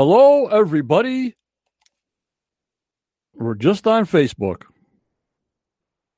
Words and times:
Hello, 0.00 0.46
everybody. 0.46 1.34
We're 3.34 3.56
just 3.56 3.84
on 3.84 4.06
Facebook. 4.06 4.62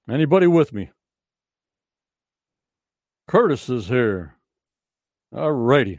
Anybody 0.07 0.47
with 0.47 0.75
me? 0.75 0.91
Curtis 3.27 3.71
is 3.71 3.89
here. 3.89 4.37
All 5.35 5.53
righty. 5.53 5.99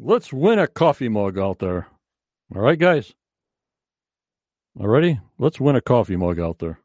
Let's 0.00 0.32
win 0.32 0.58
a 0.58 0.66
coffee 0.66 1.08
mug 1.08 1.38
out 1.38 1.60
there. 1.60 1.86
All 2.52 2.62
right, 2.62 2.80
guys. 2.80 3.14
All 4.80 4.88
righty. 4.88 5.20
Let's 5.38 5.60
win 5.60 5.76
a 5.76 5.80
coffee 5.80 6.16
mug 6.16 6.40
out 6.40 6.58
there. 6.58 6.80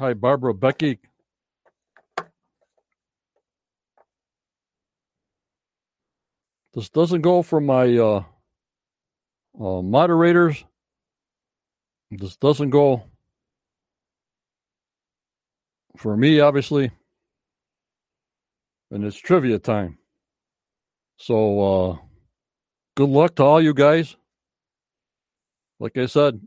Hi, 0.00 0.14
Barbara 0.14 0.54
Becky. 0.54 0.98
This 6.72 6.88
doesn't 6.88 7.20
go 7.20 7.42
for 7.42 7.60
my 7.60 7.98
uh, 7.98 8.24
uh, 9.60 9.82
moderators. 9.82 10.64
This 12.10 12.38
doesn't 12.38 12.70
go 12.70 13.02
for 15.98 16.16
me, 16.16 16.40
obviously. 16.40 16.92
And 18.90 19.04
it's 19.04 19.18
trivia 19.18 19.58
time. 19.58 19.98
So, 21.18 21.90
uh, 21.90 21.98
good 22.96 23.10
luck 23.10 23.34
to 23.34 23.42
all 23.42 23.60
you 23.60 23.74
guys. 23.74 24.16
Like 25.78 25.98
I 25.98 26.06
said, 26.06 26.40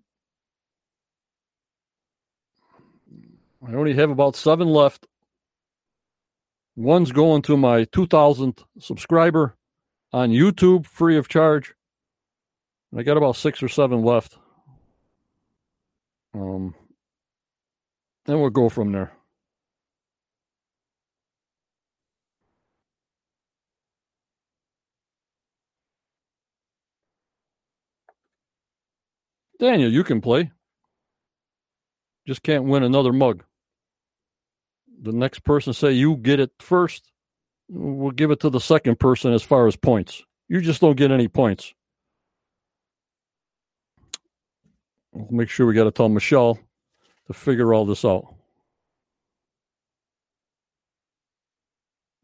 I 3.66 3.76
only 3.76 3.94
have 3.94 4.10
about 4.10 4.36
seven 4.36 4.68
left. 4.68 5.08
One's 6.76 7.14
going 7.14 7.42
to 7.44 7.56
my 7.56 7.86
2000th 7.86 8.64
subscriber 8.80 9.56
on 10.12 10.32
YouTube 10.32 10.86
free 10.86 11.18
of 11.18 11.30
charge. 11.30 11.74
I 12.96 13.04
got 13.04 13.16
about 13.16 13.38
six 13.38 13.64
or 13.64 13.70
seven 13.70 14.04
left. 14.04 14.38
Um, 16.34 16.76
and 18.28 18.42
we'll 18.42 18.50
go 18.50 18.70
from 18.70 18.92
there. 18.92 19.14
Daniel, 29.60 29.90
you 29.90 30.04
can 30.04 30.20
play. 30.20 30.52
Just 32.28 32.44
can't 32.44 32.66
win 32.66 32.84
another 32.84 33.14
mug. 33.14 33.44
The 35.04 35.12
next 35.12 35.44
person 35.44 35.74
say 35.74 35.92
you 35.92 36.16
get 36.16 36.40
it 36.40 36.52
first. 36.60 37.12
We'll 37.68 38.12
give 38.12 38.32
it 38.32 38.40
to 38.40 38.50
the 38.50 38.62
second 38.62 39.00
person 39.02 39.34
as 39.34 39.44
far 39.44 39.68
as 39.68 39.76
points. 39.76 40.24
You 40.48 40.62
just 40.62 40.80
don't 40.80 40.96
get 40.96 41.12
any 41.12 41.28
points. 41.28 41.74
We'll 45.12 45.28
make 45.30 45.50
sure 45.50 45.66
we 45.66 45.74
got 45.74 45.84
to 45.84 45.92
tell 45.92 46.08
Michelle 46.08 46.58
to 47.28 47.34
figure 47.34 47.74
all 47.74 47.86
this 47.86 48.06
out. 48.06 48.34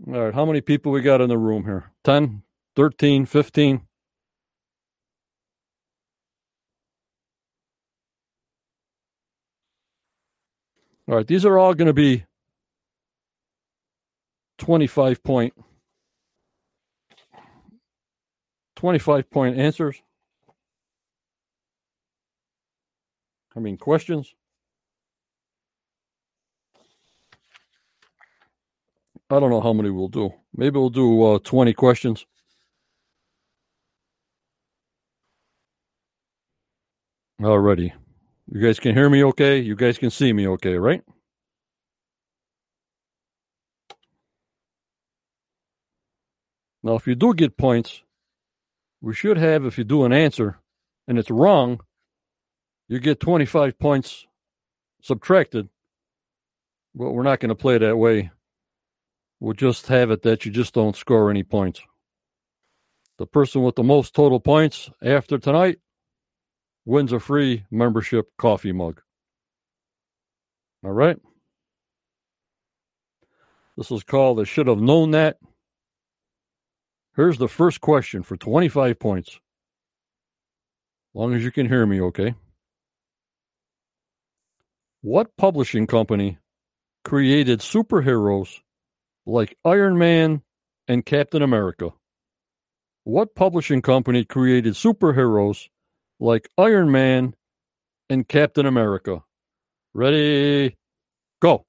All 0.08 0.22
right, 0.22 0.34
how 0.34 0.46
many 0.46 0.62
people 0.62 0.94
we 0.94 1.02
got 1.02 1.20
in 1.20 1.28
the 1.28 1.38
room 1.38 1.66
here? 1.66 1.92
10, 2.06 2.44
13, 2.78 3.26
15? 3.26 3.82
All 11.10 11.16
right, 11.16 11.28
these 11.28 11.44
are 11.44 11.60
all 11.60 11.74
going 11.74 11.88
to 11.88 11.94
be 11.94 12.24
25 14.60 15.24
point 15.24 15.54
25 18.76 19.30
point 19.30 19.58
answers. 19.58 20.02
I 23.56 23.60
mean, 23.60 23.78
questions. 23.78 24.34
I 29.30 29.40
don't 29.40 29.50
know 29.50 29.62
how 29.62 29.74
many 29.74 29.90
we'll 29.90 30.08
do. 30.08 30.34
Maybe 30.56 30.80
we'll 30.80 30.90
do 30.90 31.24
uh, 31.24 31.40
20 31.40 31.74
questions. 31.74 32.26
All 37.44 37.58
Alrighty. 37.58 37.92
You 38.52 38.62
guys 38.62 38.80
can 38.80 38.96
hear 38.96 39.10
me 39.10 39.24
okay? 39.26 39.60
You 39.60 39.76
guys 39.76 39.98
can 39.98 40.10
see 40.10 40.34
me 40.34 40.48
okay, 40.48 40.78
right? 40.78 41.04
Now, 46.82 46.96
if 46.96 47.08
you 47.08 47.16
do 47.16 47.34
get 47.34 47.58
points, 47.58 48.02
we 49.02 49.14
should 49.14 49.38
have, 49.38 49.66
if 49.66 49.78
you 49.78 49.84
do 49.84 50.06
an 50.06 50.14
answer 50.14 50.60
and 51.08 51.18
it's 51.18 51.32
wrong, 51.32 51.82
you 52.88 53.00
get 53.00 53.20
25 53.20 53.78
points 53.78 54.26
subtracted. 55.02 55.70
But 56.96 57.12
we're 57.12 57.24
not 57.24 57.40
going 57.40 57.50
to 57.50 57.56
play 57.56 57.78
that 57.78 57.98
way. 57.98 58.32
We'll 59.40 59.54
just 59.54 59.88
have 59.88 60.12
it 60.12 60.24
that 60.24 60.46
you 60.46 60.52
just 60.52 60.74
don't 60.74 60.96
score 60.96 61.30
any 61.30 61.44
points. 61.44 61.82
The 63.18 63.28
person 63.28 63.64
with 63.64 63.76
the 63.76 63.84
most 63.84 64.14
total 64.14 64.40
points 64.40 64.90
after 65.02 65.38
tonight 65.38 65.80
wins 66.86 67.12
a 67.12 67.20
free 67.20 67.66
membership 67.70 68.30
coffee 68.38 68.72
mug. 68.72 69.02
All 70.84 70.92
right. 70.92 71.18
This 73.78 73.92
is 73.92 74.04
called 74.04 74.40
I 74.40 74.44
Should 74.44 74.68
Have 74.68 74.82
Known 74.82 75.12
That. 75.12 75.38
Here's 77.20 77.38
the 77.38 77.50
first 77.50 77.82
question 77.82 78.24
for 78.24 78.38
25 78.38 78.98
points. 78.98 79.42
Long 81.14 81.34
as 81.34 81.44
you 81.44 81.52
can 81.52 81.68
hear 81.68 81.86
me, 81.86 82.00
okay? 82.00 82.34
What 85.02 85.36
publishing 85.36 85.86
company 85.86 86.38
created 87.04 87.60
superheroes 87.60 88.62
like 89.26 89.58
Iron 89.66 89.98
Man 89.98 90.44
and 90.88 91.06
Captain 91.06 91.42
America? 91.42 91.90
What 93.04 93.36
publishing 93.36 93.82
company 93.82 94.24
created 94.24 94.76
superheroes 94.76 95.68
like 96.22 96.48
Iron 96.58 96.90
Man 96.90 97.36
and 98.10 98.30
Captain 98.30 98.66
America? 98.66 99.24
Ready? 99.94 100.78
Go. 101.42 101.66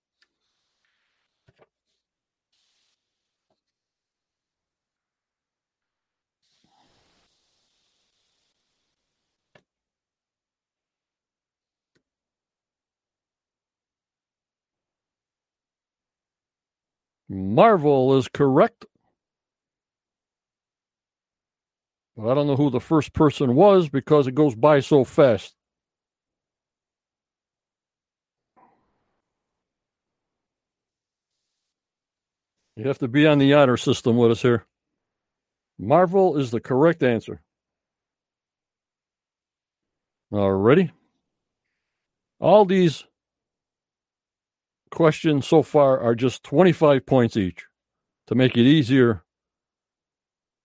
Marvel 17.33 18.19
is 18.19 18.27
correct. 18.27 18.87
I 22.21 22.35
don't 22.35 22.49
know 22.49 22.57
who 22.57 22.71
the 22.71 22.81
first 22.81 23.13
person 23.13 23.55
was 23.55 23.89
because 23.89 24.27
it 24.27 24.35
goes 24.35 24.57
by 24.57 24.81
so 24.81 25.05
fast. 25.05 25.55
You 32.77 32.89
have 32.89 32.99
to 32.99 33.09
be 33.09 33.29
on 33.29 33.39
the 33.39 33.55
honor 33.55 33.77
system 33.77 34.17
with 34.17 34.33
us 34.33 34.43
here. 34.43 34.67
Marvel 35.79 36.37
is 36.37 36.51
the 36.51 36.61
correct 36.61 37.03
answer. 37.05 37.41
All 40.33 40.53
ready? 40.53 40.91
All 42.41 42.65
these 42.65 43.05
questions 44.91 45.47
so 45.47 45.63
far 45.63 46.01
are 46.01 46.15
just 46.15 46.43
25 46.45 47.07
points 47.07 47.37
each 47.37 47.65
to 48.27 48.35
make 48.35 48.57
it 48.57 48.63
easier 48.63 49.25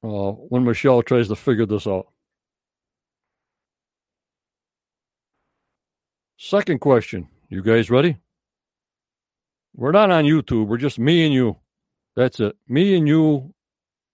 uh, 0.04 0.32
when 0.32 0.64
Michelle 0.64 1.02
tries 1.02 1.28
to 1.30 1.36
figure 1.36 1.66
this 1.66 1.88
out. 1.88 2.08
Second 6.38 6.80
question. 6.80 7.28
You 7.50 7.62
guys 7.62 7.90
ready? 7.90 8.18
We're 9.76 9.92
not 9.92 10.12
on 10.12 10.26
YouTube. 10.26 10.68
We're 10.68 10.78
just 10.78 11.00
me 11.00 11.26
and 11.26 11.34
you. 11.34 11.58
That's 12.16 12.40
it. 12.40 12.56
Me 12.68 12.96
and 12.96 13.08
you 13.08 13.54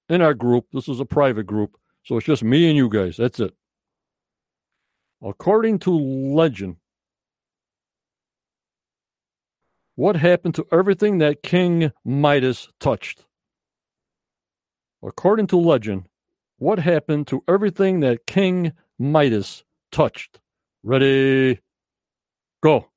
in 0.10 0.22
our 0.22 0.34
group. 0.34 0.66
This 0.74 0.88
is 0.88 1.00
a 1.00 1.06
private 1.06 1.46
group. 1.46 1.76
So 2.04 2.18
it's 2.18 2.26
just 2.26 2.44
me 2.44 2.68
and 2.68 2.78
you 2.78 2.90
guys. 2.90 3.18
That's 3.18 3.40
it. 3.40 3.54
According 5.24 5.80
to 5.80 5.92
legend, 5.92 6.78
what 9.96 10.16
happened 10.16 10.56
to 10.56 10.66
everything 10.72 11.18
that 11.20 11.44
King 11.44 11.92
Midas 12.04 12.70
touched? 12.80 13.26
According 15.04 15.48
to 15.48 15.58
legend, 15.58 16.06
what 16.58 16.80
happened 16.80 17.28
to 17.28 17.44
everything 17.48 18.02
that 18.02 18.28
King 18.28 18.74
Midas 19.00 19.64
touched? 19.92 20.40
Ready, 20.84 21.60
go. 22.62 22.88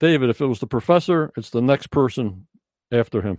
David, 0.00 0.30
if 0.30 0.40
it 0.40 0.46
was 0.46 0.58
the 0.58 0.66
professor, 0.66 1.32
it's 1.36 1.50
the 1.50 1.62
next 1.62 1.92
person 1.92 2.48
after 2.90 3.22
him. 3.22 3.38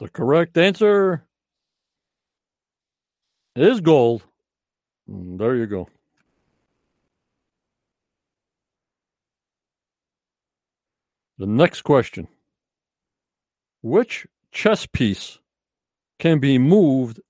The 0.00 0.08
correct 0.08 0.56
answer 0.56 1.26
is 3.54 3.82
gold. 3.82 4.24
Mm, 5.10 5.38
There 5.38 5.56
you 5.56 5.66
go. 5.66 5.88
The 11.36 11.46
next 11.46 11.82
question 11.82 12.28
Which 13.82 14.26
chess 14.52 14.86
piece 14.86 15.38
can 16.18 16.38
be 16.38 16.58
moved 16.58 17.20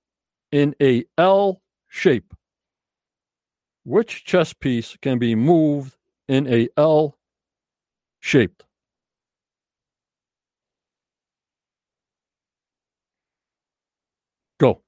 in 0.52 0.74
a 0.80 1.04
L 1.18 1.62
shape? 1.88 2.34
Which 3.84 4.24
chess 4.24 4.52
piece 4.52 4.96
can 5.02 5.18
be 5.18 5.34
moved 5.34 5.96
in 6.28 6.46
a 6.46 6.68
L 6.76 7.16
shape? 8.20 8.62
Go. 14.60 14.82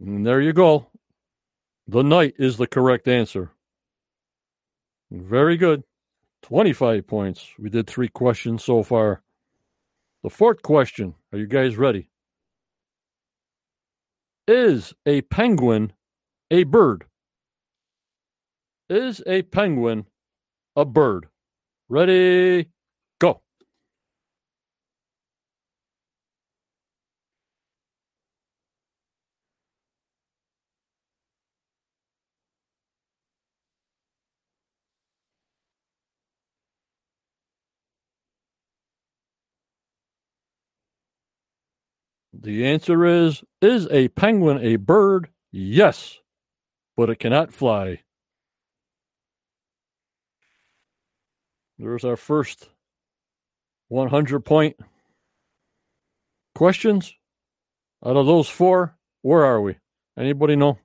And 0.00 0.26
there 0.26 0.40
you 0.40 0.52
go. 0.52 0.88
The 1.88 2.02
knight 2.02 2.34
is 2.38 2.56
the 2.58 2.66
correct 2.66 3.08
answer. 3.08 3.50
Very 5.10 5.56
good. 5.56 5.84
25 6.42 7.06
points. 7.06 7.48
We 7.58 7.70
did 7.70 7.86
three 7.86 8.08
questions 8.08 8.64
so 8.64 8.82
far. 8.82 9.22
The 10.22 10.30
fourth 10.30 10.62
question. 10.62 11.14
Are 11.32 11.38
you 11.38 11.46
guys 11.46 11.76
ready? 11.76 12.10
Is 14.46 14.94
a 15.06 15.22
penguin 15.22 15.92
a 16.50 16.64
bird? 16.64 17.04
Is 18.88 19.22
a 19.26 19.42
penguin 19.42 20.06
a 20.74 20.84
bird? 20.84 21.28
Ready? 21.88 22.70
Go. 23.18 23.42
The 42.32 42.64
answer 42.66 43.04
is 43.04 43.42
Is 43.60 43.88
a 43.90 44.08
penguin 44.08 44.58
a 44.62 44.76
bird? 44.76 45.28
Yes, 45.50 46.20
but 46.98 47.08
it 47.10 47.20
cannot 47.20 47.54
fly. 47.54 48.00
There's 51.78 52.04
our 52.04 52.16
first 52.16 52.70
100 53.86 54.40
point 54.40 54.76
questions. 56.56 57.14
Out 58.04 58.16
of 58.16 58.26
those 58.26 58.48
four, 58.48 58.96
where 59.22 59.44
are 59.44 59.60
we? 59.60 59.76
Anybody 60.18 60.56
know? 60.56 60.78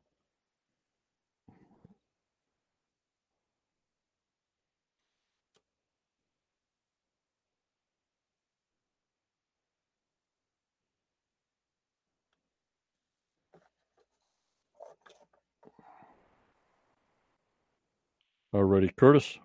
Already, 18.53 18.89
Curtis. 18.95 19.38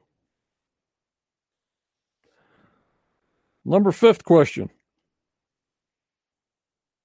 Number 3.65 3.93
fifth 3.93 4.25
question. 4.25 4.71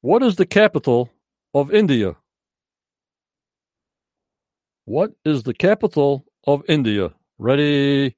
What 0.01 0.23
is 0.23 0.35
the 0.35 0.45
capital 0.45 1.09
of 1.53 1.73
India? 1.73 2.15
What 4.85 5.11
is 5.23 5.43
the 5.43 5.53
capital 5.53 6.25
of 6.45 6.63
India? 6.67 7.13
Ready, 7.37 8.15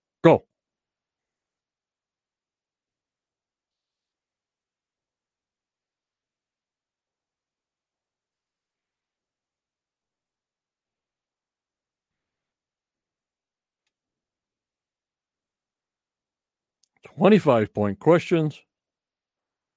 go. 17.16 17.20
Twenty-five 17.20 17.74
point 17.74 18.00
questions. 18.00 18.62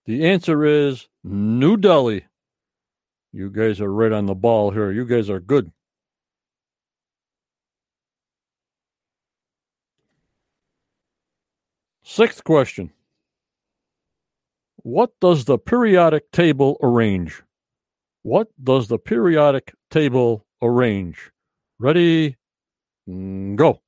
The 0.07 0.26
answer 0.26 0.64
is 0.64 1.09
New 1.23 1.76
Delhi. 1.76 2.25
You 3.33 3.50
guys 3.50 3.80
are 3.80 3.92
right 3.92 4.12
on 4.12 4.26
the 4.26 4.35
ball 4.35 4.71
here. 4.71 4.90
You 4.90 5.04
guys 5.04 5.28
are 5.28 5.40
good. 5.40 5.71
Sixth 12.02 12.42
question. 12.42 12.90
What 14.78 15.11
does 15.21 15.45
the 15.45 15.59
periodic 15.59 16.30
table 16.33 16.78
arrange? 16.83 17.42
What 18.23 18.49
does 18.62 18.88
the 18.88 18.99
periodic 18.99 19.75
table 19.90 20.47
arrange? 20.62 21.30
Ready? 21.78 22.37
Go. 23.07 23.83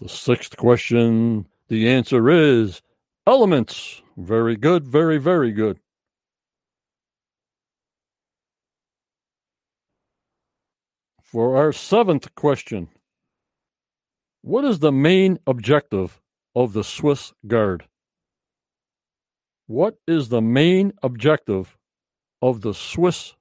The 0.00 0.08
sixth 0.08 0.56
question. 0.56 1.46
The 1.68 1.88
answer 1.88 2.30
is 2.30 2.80
elements. 3.26 4.00
Very 4.16 4.56
good. 4.56 4.86
Very, 4.86 5.18
very 5.18 5.52
good. 5.52 5.78
For 11.22 11.56
our 11.58 11.70
seventh 11.72 12.34
question, 12.34 12.88
what 14.40 14.64
is 14.64 14.78
the 14.78 14.90
main 14.90 15.38
objective 15.46 16.18
of 16.56 16.72
the 16.72 16.82
Swiss 16.82 17.34
Guard? 17.46 17.84
What 19.66 19.98
is 20.08 20.30
the 20.30 20.40
main 20.40 20.94
objective 21.02 21.76
of 22.40 22.62
the 22.62 22.72
Swiss 22.72 23.34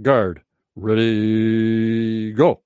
Guard? 0.00 0.42
Ready, 0.76 2.32
go. 2.32 2.60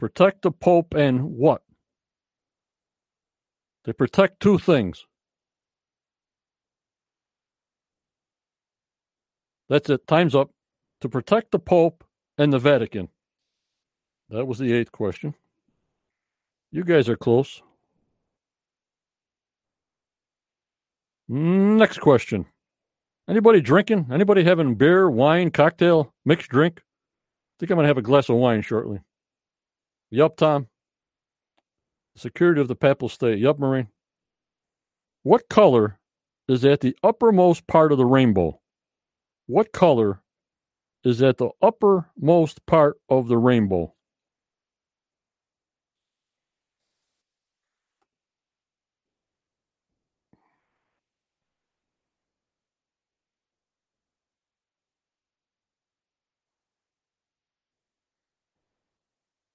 Protect 0.00 0.40
the 0.40 0.50
Pope 0.50 0.94
and 0.94 1.36
what? 1.36 1.60
They 3.84 3.92
protect 3.92 4.40
two 4.40 4.58
things. 4.58 5.04
That's 9.68 9.90
it. 9.90 10.06
Time's 10.06 10.34
up. 10.34 10.50
To 11.02 11.08
protect 11.10 11.50
the 11.50 11.58
Pope 11.58 12.02
and 12.38 12.50
the 12.50 12.58
Vatican. 12.58 13.08
That 14.30 14.46
was 14.46 14.58
the 14.58 14.72
eighth 14.72 14.90
question. 14.90 15.34
You 16.72 16.82
guys 16.82 17.06
are 17.10 17.16
close. 17.16 17.62
Next 21.28 22.00
question. 22.00 22.46
Anybody 23.28 23.60
drinking? 23.60 24.06
Anybody 24.10 24.44
having 24.44 24.76
beer, 24.76 25.10
wine, 25.10 25.50
cocktail, 25.50 26.14
mixed 26.24 26.48
drink? 26.48 26.78
I 26.78 27.54
think 27.60 27.70
I'm 27.70 27.76
going 27.76 27.84
to 27.84 27.88
have 27.88 27.98
a 27.98 28.02
glass 28.02 28.30
of 28.30 28.36
wine 28.36 28.62
shortly. 28.62 29.00
Yup, 30.10 30.36
Tom. 30.36 30.66
Security 32.16 32.60
of 32.60 32.68
the 32.68 32.74
Papal 32.74 33.08
State. 33.08 33.38
Yup, 33.38 33.58
Marine. 33.58 33.88
What 35.22 35.48
color 35.48 35.98
is 36.48 36.64
at 36.64 36.80
the 36.80 36.96
uppermost 37.02 37.66
part 37.66 37.92
of 37.92 37.98
the 37.98 38.06
rainbow? 38.06 38.60
What 39.46 39.72
color 39.72 40.20
is 41.04 41.22
at 41.22 41.38
the 41.38 41.50
uppermost 41.62 42.66
part 42.66 42.96
of 43.08 43.28
the 43.28 43.38
rainbow? 43.38 43.94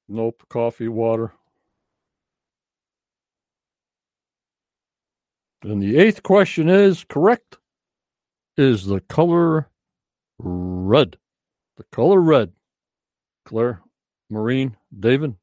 Nope. 0.07 0.43
Coffee, 0.49 0.87
water. 0.87 1.33
And 5.63 5.81
the 5.81 5.97
eighth 5.97 6.21
question 6.21 6.69
is 6.69 7.03
correct. 7.09 7.57
Is 8.55 8.85
the 8.85 9.01
color 9.01 9.67
red? 10.37 11.17
The 11.77 11.83
color 11.91 12.21
red. 12.21 12.53
Claire, 13.45 13.81
Marine, 14.29 14.77
David. 14.97 15.35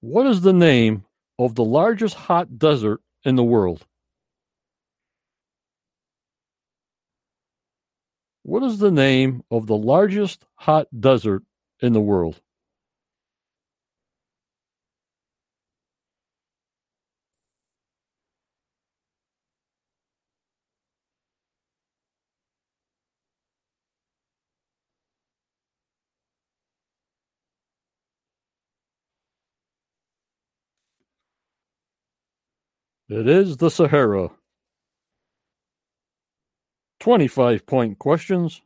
What 0.00 0.26
is 0.26 0.40
the 0.42 0.52
name 0.52 1.04
of 1.38 1.54
the 1.54 1.64
largest 1.64 2.14
hot 2.14 2.58
desert 2.58 3.00
in 3.24 3.36
the 3.36 3.44
world? 3.44 3.86
What 8.44 8.62
is 8.64 8.78
the 8.78 8.90
name 8.90 9.44
of 9.50 9.66
the 9.66 9.76
largest 9.76 10.44
hot 10.56 10.88
desert 10.98 11.44
in 11.80 11.92
the 11.92 12.00
world? 12.00 12.40
It 33.08 33.28
is 33.28 33.58
the 33.58 33.70
Sahara. 33.70 34.30
25 37.02 37.66
point 37.66 37.98
questions. 37.98 38.62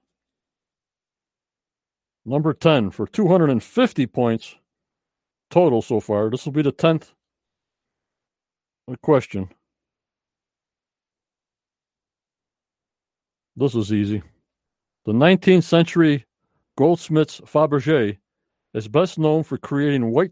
Number 2.27 2.53
10 2.53 2.91
for 2.91 3.07
250 3.07 4.07
points 4.09 4.57
total 5.51 5.81
so 5.81 6.01
far. 6.01 6.29
This 6.29 6.45
will 6.45 6.53
be 6.53 6.61
the 6.61 6.71
10th 6.71 7.13
question. 9.01 9.49
This 13.57 13.75
is 13.75 13.91
easy. 13.91 14.23
The 15.07 15.15
19th 15.15 15.65
century 15.65 16.27
goldsmiths 16.77 17.41
Fabergé 17.41 18.19
is 18.75 18.87
best 18.87 19.19
known 19.19 19.45
for 19.45 19.57
creating 19.57 20.11
what 20.11 20.29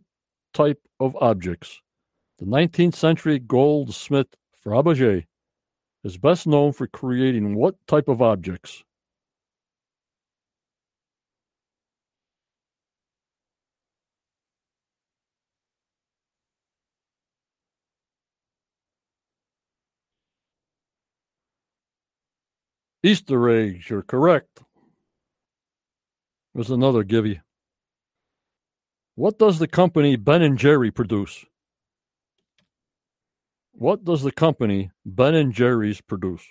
type 0.53 0.79
of 1.01 1.17
objects? 1.23 1.81
The 2.39 2.45
19th 2.45 2.97
century 2.97 3.39
goldsmith 3.39 4.29
Fabergé 4.63 5.25
is 6.05 6.19
best 6.19 6.47
known 6.47 6.73
for 6.73 6.87
creating 6.87 7.57
what 7.57 7.75
type 7.87 8.09
of 8.09 8.21
objects? 8.21 8.85
Easter 23.03 23.51
eggs, 23.51 23.91
you're 23.91 24.03
correct. 24.03 24.63
There's 26.55 26.71
another 26.71 27.03
give. 27.03 27.27
What 29.15 29.39
does 29.39 29.59
the 29.59 29.69
company 29.69 30.17
Ben 30.17 30.41
and 30.41 30.59
Jerry 30.59 30.91
produce? 30.91 31.45
What 33.75 34.05
does 34.05 34.23
the 34.23 34.33
company 34.33 34.93
Ben 35.05 35.35
and 35.35 35.53
Jerry's 35.53 36.01
produce? 36.01 36.45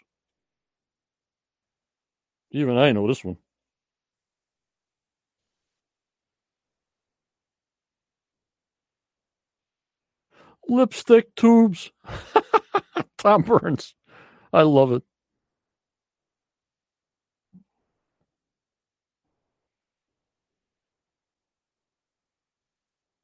Even 2.51 2.77
I 2.77 2.92
know 2.92 3.08
this 3.08 3.24
one. 3.24 3.38
Lipstick 10.68 11.34
tubes. 11.36 11.92
Tom 13.18 13.44
Burns. 13.44 13.96
I 14.51 14.63
love 14.63 14.92
it. 14.92 15.03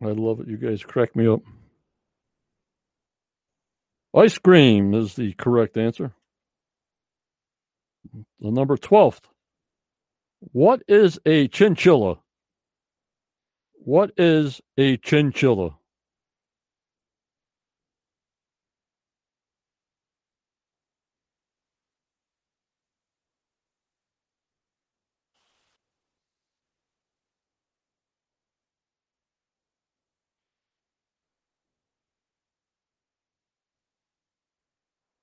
I 0.01 0.07
love 0.07 0.39
it. 0.39 0.47
You 0.47 0.57
guys 0.57 0.83
crack 0.83 1.15
me 1.15 1.27
up. 1.27 1.41
Ice 4.15 4.37
cream 4.37 4.93
is 4.93 5.15
the 5.15 5.33
correct 5.33 5.77
answer. 5.77 6.13
The 8.39 8.51
number 8.51 8.77
12th. 8.77 9.23
What 10.39 10.83
is 10.87 11.19
a 11.25 11.47
chinchilla? 11.49 12.19
What 13.73 14.11
is 14.17 14.61
a 14.77 14.97
chinchilla? 14.97 15.78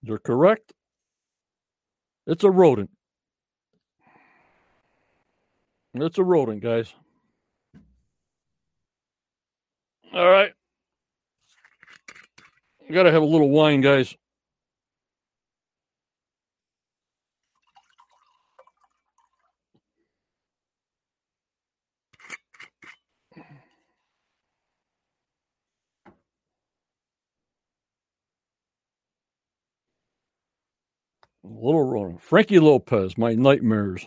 You're 0.06 0.18
correct. 0.18 0.72
It's 2.28 2.44
a 2.44 2.50
rodent. 2.50 2.90
It's 5.94 6.16
a 6.18 6.22
rodent, 6.22 6.62
guys. 6.62 6.94
All 10.14 10.28
right. 10.28 10.52
We 12.88 12.94
got 12.94 13.02
to 13.02 13.10
have 13.10 13.22
a 13.22 13.26
little 13.26 13.50
wine, 13.50 13.80
guys. 13.80 14.14
Little 31.58 31.84
Rolling. 31.84 32.18
Frankie 32.18 32.58
Lopez, 32.58 33.16
my 33.16 33.34
nightmares. 33.34 34.06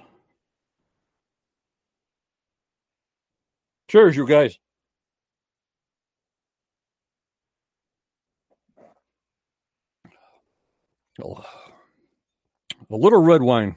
Cheers, 3.88 4.15
you 4.15 4.27
guys. 4.27 4.60
A 11.20 11.25
little 12.89 13.22
red 13.22 13.41
wine. 13.41 13.75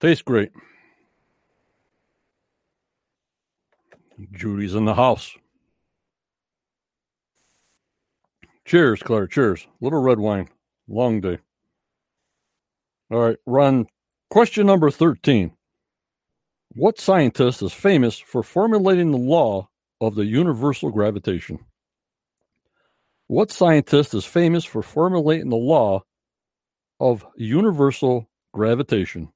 Tastes 0.00 0.22
great. 0.22 0.50
Judy's 4.32 4.74
in 4.74 4.86
the 4.86 4.94
house. 4.94 5.36
Cheers, 8.66 9.02
Claire. 9.02 9.28
Cheers. 9.28 9.66
Little 9.80 10.02
red 10.02 10.18
wine. 10.18 10.48
Long 10.88 11.20
day. 11.20 11.38
All 13.10 13.20
right, 13.20 13.36
run. 13.46 13.86
Question 14.30 14.66
number 14.66 14.90
13. 14.90 15.52
What 16.70 16.98
scientist 16.98 17.62
is 17.62 17.72
famous 17.72 18.18
for 18.18 18.42
formulating 18.42 19.12
the 19.12 19.18
law 19.18 19.68
of 20.00 20.16
the 20.16 20.26
universal 20.26 20.90
gravitation? 20.90 21.60
What 23.28 23.52
scientist 23.52 24.14
is 24.14 24.24
famous 24.24 24.64
for 24.64 24.82
formulating 24.82 25.50
the 25.50 25.56
law 25.56 26.02
of 27.00 27.24
universal 27.36 28.28
gravitation? 28.52 29.30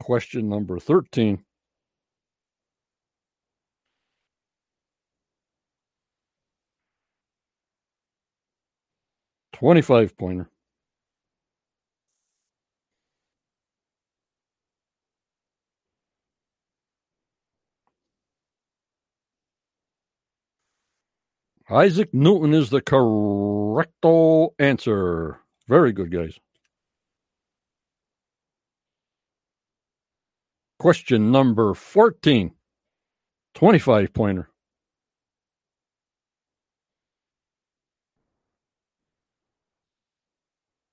Question 0.00 0.48
number 0.48 0.78
13. 0.78 1.44
Twenty-five 9.58 10.16
pointer. 10.16 10.50
Isaac 21.70 22.14
Newton 22.14 22.54
is 22.54 22.70
the 22.70 22.80
correcto 22.80 24.50
answer. 24.58 25.40
Very 25.66 25.92
good, 25.92 26.10
guys. 26.12 26.38
Question 30.78 31.30
number 31.32 31.74
14. 31.74 32.52
25 33.54 34.14
pointer. 34.14 34.50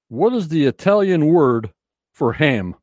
What 0.08 0.34
is 0.34 0.50
the 0.50 0.65
Italian 0.65 1.26
word 1.26 1.72
for 2.13 2.34
ham? 2.34 2.76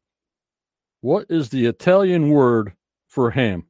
What 1.01 1.27
is 1.29 1.51
the 1.51 1.67
Italian 1.67 2.31
word 2.31 2.75
for 3.07 3.31
ham? 3.31 3.67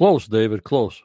Close, 0.00 0.26
David, 0.28 0.64
close. 0.64 1.02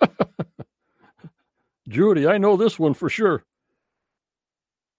Judy, 1.88 2.26
I 2.26 2.38
know 2.38 2.56
this 2.56 2.80
one 2.80 2.94
for 2.94 3.08
sure. 3.08 3.44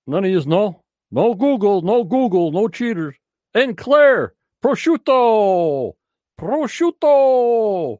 None 0.07 0.23
of 0.23 0.31
yous 0.31 0.45
know? 0.45 0.83
No 1.11 1.33
Google, 1.33 1.81
no 1.81 2.05
Google, 2.05 2.53
no 2.53 2.69
cheaters. 2.69 3.15
And 3.53 3.77
Claire, 3.77 4.35
prosciutto, 4.63 5.95
prosciutto. 6.39 7.99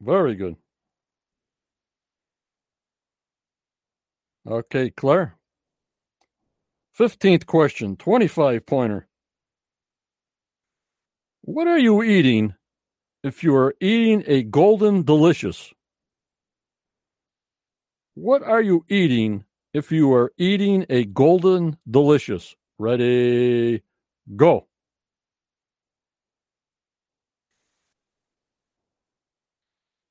Very 0.00 0.34
good. 0.34 0.56
Okay, 4.48 4.90
Claire. 4.90 5.36
15th 6.98 7.46
question, 7.46 7.96
25 7.96 8.66
pointer. 8.66 9.08
What 11.42 11.66
are 11.68 11.78
you 11.78 12.02
eating 12.02 12.54
if 13.24 13.44
you 13.44 13.54
are 13.56 13.74
eating 13.80 14.24
a 14.26 14.42
golden 14.44 15.02
delicious? 15.04 15.72
What 18.14 18.42
are 18.42 18.62
you 18.62 18.84
eating 18.88 19.44
if 19.74 19.92
you 19.92 20.12
are 20.14 20.32
eating 20.38 20.86
a 20.90 21.04
golden 21.04 21.78
delicious? 21.90 22.56
Ready, 22.78 23.82
go. 24.36 24.66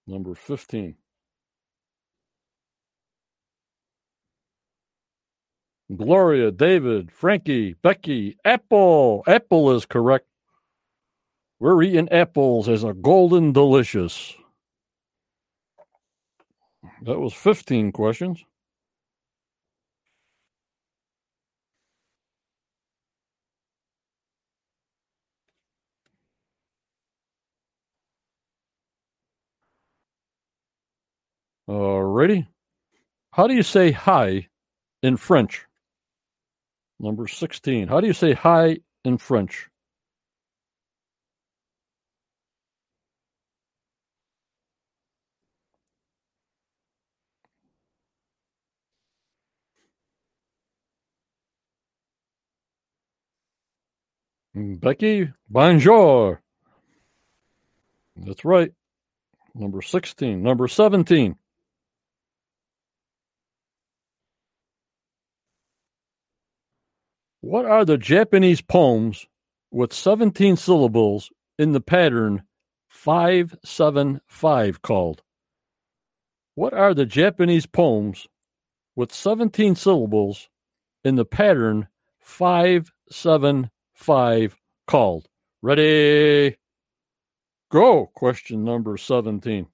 Number 0.10 0.34
15. 0.34 0.96
Gloria, 5.96 6.52
David, 6.52 7.12
Frankie, 7.12 7.74
Becky, 7.74 8.38
Apple. 8.44 9.24
Apple 9.28 9.76
is 9.76 9.86
correct. 9.86 10.26
We're 11.60 11.84
eating 11.84 12.10
apples 12.10 12.68
as 12.68 12.84
a 12.84 12.94
golden 12.94 13.54
delicious. 13.54 14.34
That 17.04 17.20
was 17.20 17.34
15 17.34 17.92
questions. 17.92 18.44
Alrighty. 31.70 32.48
How 33.32 33.46
do 33.46 33.54
you 33.54 33.62
say 33.62 33.92
hi 33.92 34.48
in 35.04 35.18
French? 35.18 35.68
Number 37.00 37.28
16. 37.28 37.88
How 37.88 38.02
do 38.02 38.08
you 38.08 38.14
say 38.14 38.34
hi 38.34 38.80
in 39.06 39.20
French? 39.20 39.70
Becky, 54.56 55.32
bonjour. 55.48 56.42
That's 58.18 58.44
right. 58.44 58.74
Number 59.54 59.84
16. 59.84 60.42
Number 60.42 60.68
17. 60.68 61.36
What 67.42 67.66
are 67.66 67.86
the 67.86 67.98
Japanese 67.98 68.60
poems 68.60 69.26
with 69.72 69.94
17 69.94 70.58
syllables 70.58 71.32
in 71.58 71.72
the 71.72 71.80
pattern 71.80 72.44
575 72.90 74.82
called? 74.82 75.24
What 76.56 76.74
are 76.74 76.94
the 76.94 77.06
Japanese 77.06 77.66
poems 77.66 78.28
with 78.94 79.14
17 79.14 79.76
syllables 79.76 80.50
in 81.06 81.16
the 81.16 81.24
pattern 81.24 81.88
575 82.20 84.58
called? 84.86 85.30
Ready? 85.62 86.58
Go. 87.72 88.08
Question 88.08 88.66
number 88.66 88.98
17. 88.98 89.68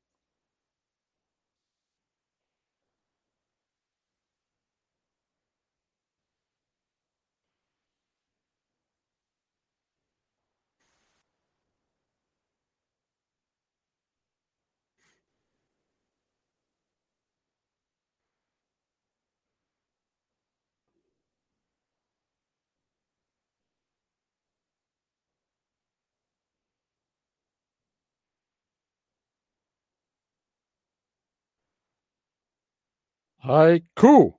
Haiku 33.45 34.33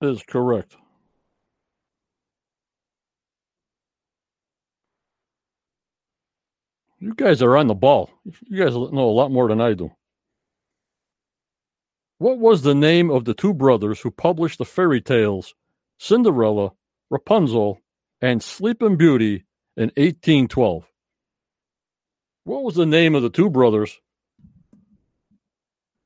is 0.00 0.22
correct. 0.24 0.76
You 6.98 7.14
guys 7.14 7.42
are 7.42 7.56
on 7.56 7.68
the 7.68 7.74
ball. 7.74 8.10
You 8.24 8.64
guys 8.64 8.74
know 8.74 9.08
a 9.08 9.12
lot 9.12 9.30
more 9.30 9.46
than 9.48 9.60
I 9.60 9.74
do. 9.74 9.92
What 12.18 12.38
was 12.38 12.62
the 12.62 12.74
name 12.74 13.10
of 13.10 13.24
the 13.24 13.34
two 13.34 13.54
brothers 13.54 14.00
who 14.00 14.10
published 14.10 14.58
the 14.58 14.64
fairy 14.64 15.00
tales 15.00 15.54
Cinderella, 15.98 16.72
Rapunzel, 17.10 17.78
and 18.20 18.42
Sleeping 18.42 18.96
Beauty 18.96 19.44
in 19.76 19.92
1812? 19.96 20.90
What 22.44 22.64
was 22.64 22.74
the 22.74 22.86
name 22.86 23.14
of 23.14 23.22
the 23.22 23.30
two 23.30 23.50
brothers 23.50 24.00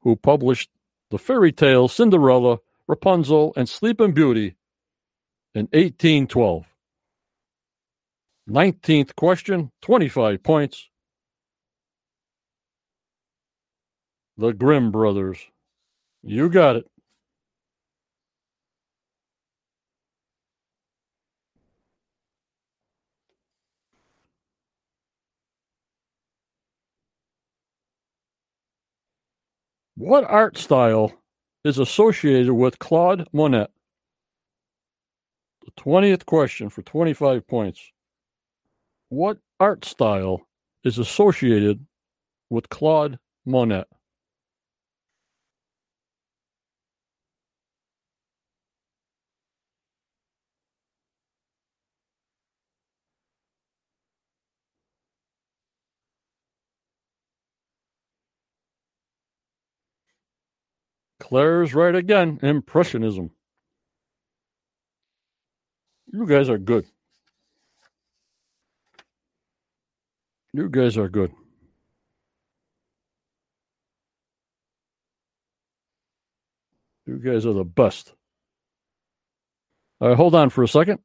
who 0.03 0.17
published 0.17 0.71
the 1.11 1.19
fairy 1.19 1.53
tales 1.53 1.93
Cinderella, 1.95 2.59
Rapunzel, 2.87 3.53
and 3.57 3.69
Sleeping 3.69 4.13
Beauty 4.13 4.57
in 5.55 5.63
1812? 5.73 6.67
19th 8.49 9.15
question, 9.17 9.71
25 9.83 10.43
points. 10.43 10.89
The 14.39 14.53
Grimm 14.53 14.91
Brothers. 14.91 15.39
You 16.23 16.49
got 16.49 16.77
it. 16.77 16.87
What 29.99 30.23
art 30.31 30.57
style 30.57 31.13
is 31.65 31.77
associated 31.77 32.53
with 32.53 32.79
Claude 32.79 33.27
Monet? 33.33 33.67
The 35.65 35.73
20th 35.73 36.25
question 36.25 36.71
for 36.71 36.83
25 36.83 37.45
points. 37.49 37.91
What 39.09 39.39
art 39.59 39.85
style 39.85 40.47
is 40.85 40.99
associated 40.99 41.85
with 42.49 42.69
Claude 42.69 43.19
Monet? 43.45 43.87
Claire's 61.29 61.75
right 61.75 61.95
again. 61.95 62.39
Impressionism. 62.43 63.31
You 66.11 66.27
guys 66.27 66.49
are 66.49 66.57
good. 66.57 66.87
You 70.55 70.71
guys 70.71 70.97
are 70.97 71.11
good. 71.11 71.33
You 77.07 77.19
guys 77.19 77.45
are 77.45 77.53
the 77.53 77.65
best. 77.65 78.15
All 80.01 80.09
right, 80.09 80.17
hold 80.17 80.35
on 80.35 80.49
for 80.49 80.63
a 80.63 80.69
second. 80.69 81.01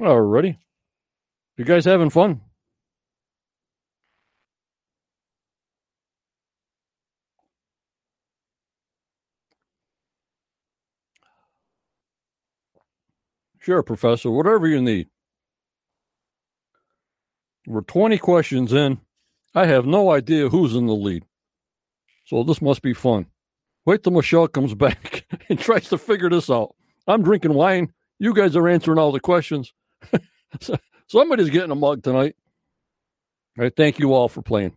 Alrighty. 0.00 0.56
You 1.56 1.64
guys 1.64 1.84
having 1.84 2.10
fun? 2.10 2.40
Sure, 13.60 13.82
Professor. 13.82 14.30
Whatever 14.30 14.66
you 14.66 14.80
need. 14.80 15.08
We're 17.66 17.82
20 17.82 18.16
questions 18.18 18.72
in. 18.72 18.98
I 19.54 19.66
have 19.66 19.84
no 19.84 20.10
idea 20.10 20.48
who's 20.48 20.74
in 20.74 20.86
the 20.86 20.94
lead. 20.94 21.24
So 22.24 22.44
this 22.44 22.62
must 22.62 22.80
be 22.82 22.94
fun. 22.94 23.26
Wait 23.84 24.02
till 24.02 24.12
Michelle 24.12 24.48
comes 24.48 24.74
back 24.76 25.26
and 25.48 25.58
tries 25.58 25.88
to 25.88 25.98
figure 25.98 26.30
this 26.30 26.48
out. 26.48 26.74
I'm 27.06 27.22
drinking 27.22 27.54
wine. 27.54 27.92
You 28.18 28.32
guys 28.32 28.56
are 28.56 28.68
answering 28.68 28.98
all 28.98 29.12
the 29.12 29.20
questions. 29.20 29.74
Somebody's 31.08 31.50
getting 31.50 31.70
a 31.70 31.76
mug 31.76 32.02
tonight. 32.02 32.36
All 33.58 33.64
right, 33.64 33.74
thank 33.74 33.98
you 33.98 34.14
all 34.14 34.28
for 34.28 34.42
playing. 34.42 34.76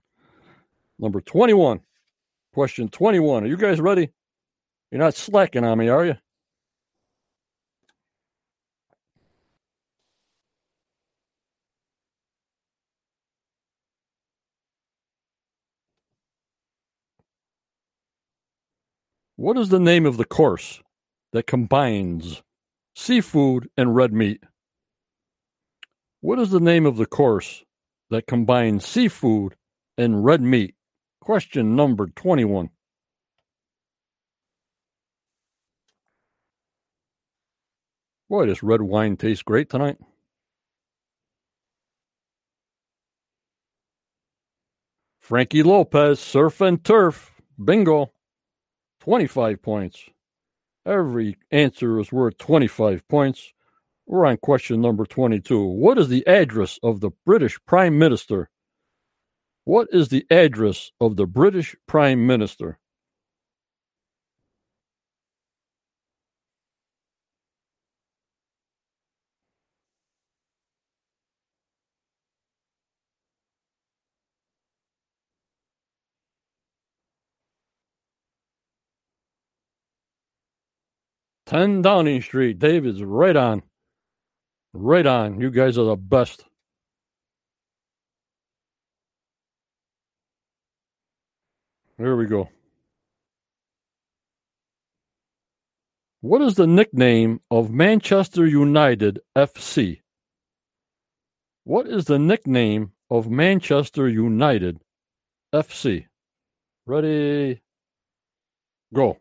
Number 0.99 1.21
21. 1.21 1.81
Question 2.53 2.89
21. 2.89 3.43
Are 3.43 3.47
you 3.47 3.57
guys 3.57 3.79
ready? 3.79 4.11
You're 4.91 4.99
not 4.99 5.15
slacking 5.15 5.63
on 5.63 5.77
me, 5.77 5.87
are 5.87 6.05
you? 6.05 6.17
What 19.37 19.57
is 19.57 19.69
the 19.69 19.79
name 19.79 20.05
of 20.05 20.17
the 20.17 20.25
course 20.25 20.81
that 21.33 21.47
combines 21.47 22.43
seafood 22.95 23.69
and 23.75 23.95
red 23.95 24.13
meat? 24.13 24.43
What 26.21 26.37
is 26.37 26.51
the 26.51 26.59
name 26.59 26.85
of 26.85 26.97
the 26.97 27.07
course 27.07 27.63
that 28.11 28.27
combines 28.27 28.85
seafood 28.85 29.55
and 29.97 30.23
red 30.23 30.39
meat? 30.39 30.75
Question 31.19 31.75
number 31.75 32.07
21. 32.07 32.69
Boy, 38.29 38.45
this 38.45 38.61
red 38.61 38.83
wine 38.83 39.17
tastes 39.17 39.41
great 39.41 39.69
tonight. 39.69 39.97
Frankie 45.19 45.63
Lopez, 45.63 46.19
surf 46.19 46.61
and 46.61 46.83
turf. 46.83 47.31
Bingo. 47.63 48.11
25 48.99 49.61
points. 49.63 50.05
Every 50.85 51.37
answer 51.49 51.99
is 51.99 52.11
worth 52.11 52.37
25 52.37 53.07
points. 53.07 53.53
We're 54.11 54.25
on 54.25 54.35
question 54.35 54.81
number 54.81 55.05
22. 55.05 55.63
What 55.63 55.97
is 55.97 56.09
the 56.09 56.27
address 56.27 56.77
of 56.83 56.99
the 56.99 57.11
British 57.25 57.57
Prime 57.65 57.97
Minister? 57.97 58.49
What 59.63 59.87
is 59.93 60.09
the 60.09 60.25
address 60.29 60.91
of 60.99 61.15
the 61.15 61.25
British 61.25 61.77
Prime 61.87 62.27
Minister? 62.27 62.77
Ten 81.45 81.81
Downing 81.81 82.21
Street. 82.21 82.59
David's 82.59 83.03
right 83.03 83.37
on. 83.37 83.63
Right 84.73 85.05
on. 85.05 85.41
You 85.41 85.51
guys 85.51 85.77
are 85.77 85.85
the 85.85 85.95
best. 85.95 86.45
There 91.97 92.15
we 92.15 92.25
go. 92.25 92.49
What 96.21 96.41
is 96.41 96.55
the 96.55 96.67
nickname 96.67 97.41
of 97.49 97.71
Manchester 97.71 98.45
United 98.47 99.19
FC? 99.35 100.01
What 101.63 101.87
is 101.87 102.05
the 102.05 102.19
nickname 102.19 102.93
of 103.09 103.29
Manchester 103.29 104.07
United 104.07 104.79
FC? 105.53 106.05
Ready? 106.85 107.61
Go. 108.93 109.17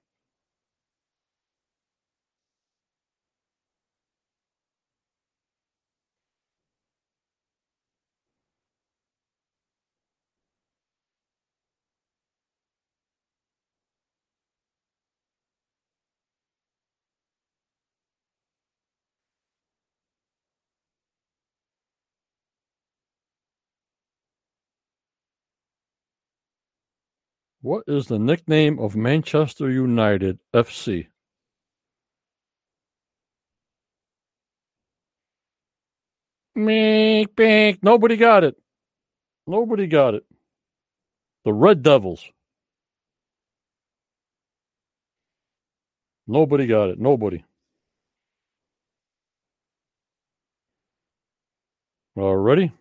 What 27.62 27.84
is 27.86 28.06
the 28.06 28.18
nickname 28.18 28.78
of 28.78 28.96
Manchester 28.96 29.70
United 29.70 30.38
FC? 30.54 31.08
Meek, 36.54 37.38
meek. 37.38 37.82
Nobody 37.82 38.16
got 38.16 38.44
it. 38.44 38.56
Nobody 39.46 39.86
got 39.86 40.14
it. 40.14 40.24
The 41.44 41.52
Red 41.52 41.82
Devils. 41.82 42.24
Nobody 46.26 46.66
got 46.66 46.88
it. 46.88 46.98
Nobody. 46.98 47.44
All 52.16 52.36
ready? 52.36 52.72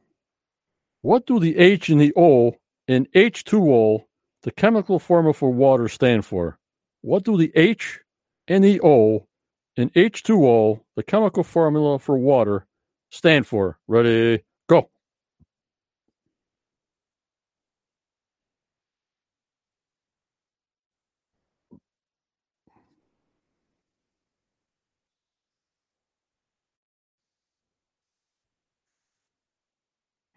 What 1.01 1.25
do 1.25 1.39
the 1.39 1.57
H 1.57 1.89
and 1.89 1.99
the 1.99 2.13
O 2.15 2.55
in 2.87 3.07
H2O 3.13 4.05
the 4.43 4.51
chemical 4.51 4.99
formula 4.99 5.33
for 5.33 5.51
water 5.51 5.87
stand 5.87 6.25
for? 6.25 6.57
What 7.01 7.23
do 7.23 7.37
the 7.37 7.51
H 7.55 7.99
and 8.47 8.63
the 8.63 8.81
O 8.81 9.27
in 9.75 9.89
H2O 9.91 10.81
the 10.95 11.03
chemical 11.03 11.43
formula 11.43 11.99
for 11.99 12.17
water 12.17 12.67
stand 13.11 13.47
for? 13.47 13.79
Ready, 13.87 14.43
go. 14.67 14.89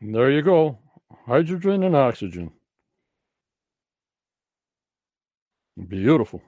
There 0.01 0.31
you 0.33 0.43
go. 0.43 0.79
Hydrogen 1.27 1.85
and 1.85 1.95
oxygen. 1.95 2.53
Beautiful. 5.89 6.43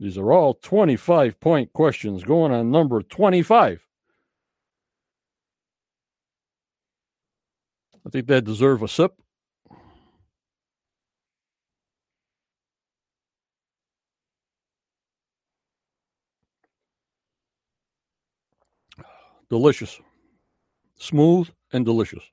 These 0.00 0.18
are 0.18 0.32
all 0.32 0.54
25 0.54 1.40
point 1.40 1.72
questions 1.72 2.24
going 2.24 2.52
on 2.52 2.70
number 2.70 3.02
25. 3.02 3.86
I 8.06 8.10
think 8.10 8.26
that 8.28 8.44
deserve 8.44 8.82
a 8.82 8.88
sip. 8.88 9.14
Delicious. 19.50 20.00
Smooth 20.98 21.48
and 21.72 21.84
delicious. 21.84 22.24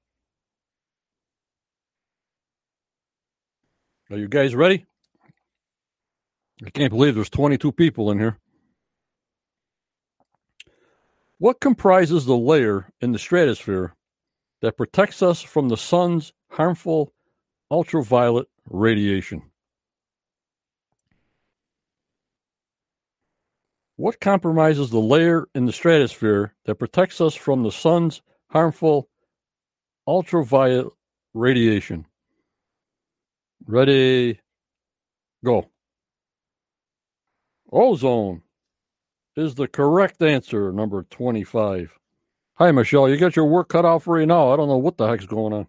Are 4.12 4.18
you 4.18 4.28
guys 4.28 4.54
ready? 4.54 4.86
I 6.64 6.70
can't 6.70 6.92
believe 6.92 7.16
there's 7.16 7.30
22 7.30 7.72
people 7.72 8.12
in 8.12 8.20
here. 8.20 8.38
What 11.40 11.60
comprises 11.60 12.26
the 12.26 12.38
layer 12.38 12.92
in 13.02 13.14
the 13.14 13.20
stratosphere 13.20 13.96
that 14.62 14.78
protects 14.78 15.24
us 15.24 15.42
from 15.42 15.70
the 15.70 15.78
sun's 15.78 16.34
harmful 16.52 17.14
ultraviolet 17.72 18.48
radiation? 18.70 19.42
What 23.96 24.20
compromises 24.20 24.92
the 24.92 25.00
layer 25.00 25.48
in 25.56 25.66
the 25.66 25.74
stratosphere 25.74 26.54
that 26.66 26.76
protects 26.76 27.20
us 27.22 27.34
from 27.34 27.64
the 27.64 27.72
sun's 27.72 28.22
harmful 28.52 29.10
ultraviolet 30.08 30.94
radiation? 31.34 32.06
Ready, 33.68 34.40
go. 35.44 35.70
Ozone 37.72 38.44
is 39.36 39.56
the 39.56 39.68
correct 39.68 40.22
answer, 40.22 40.72
number 40.72 41.04
25. 41.10 41.98
Hi, 42.58 42.72
Michelle. 42.72 43.10
You 43.10 43.18
got 43.18 43.36
your 43.36 43.46
work 43.46 43.70
cut 43.70 43.84
out 43.84 44.04
for 44.04 44.20
you 44.20 44.28
now. 44.28 44.54
I 44.54 44.56
don't 44.56 44.68
know 44.68 44.78
what 44.78 44.98
the 44.98 45.08
heck's 45.08 45.26
going 45.26 45.52
on. 45.54 45.68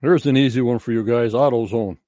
Here's 0.00 0.26
an 0.26 0.36
easy 0.36 0.60
one 0.60 0.78
for 0.78 0.92
you 0.92 1.02
guys 1.02 1.32
AutoZone. 1.32 1.98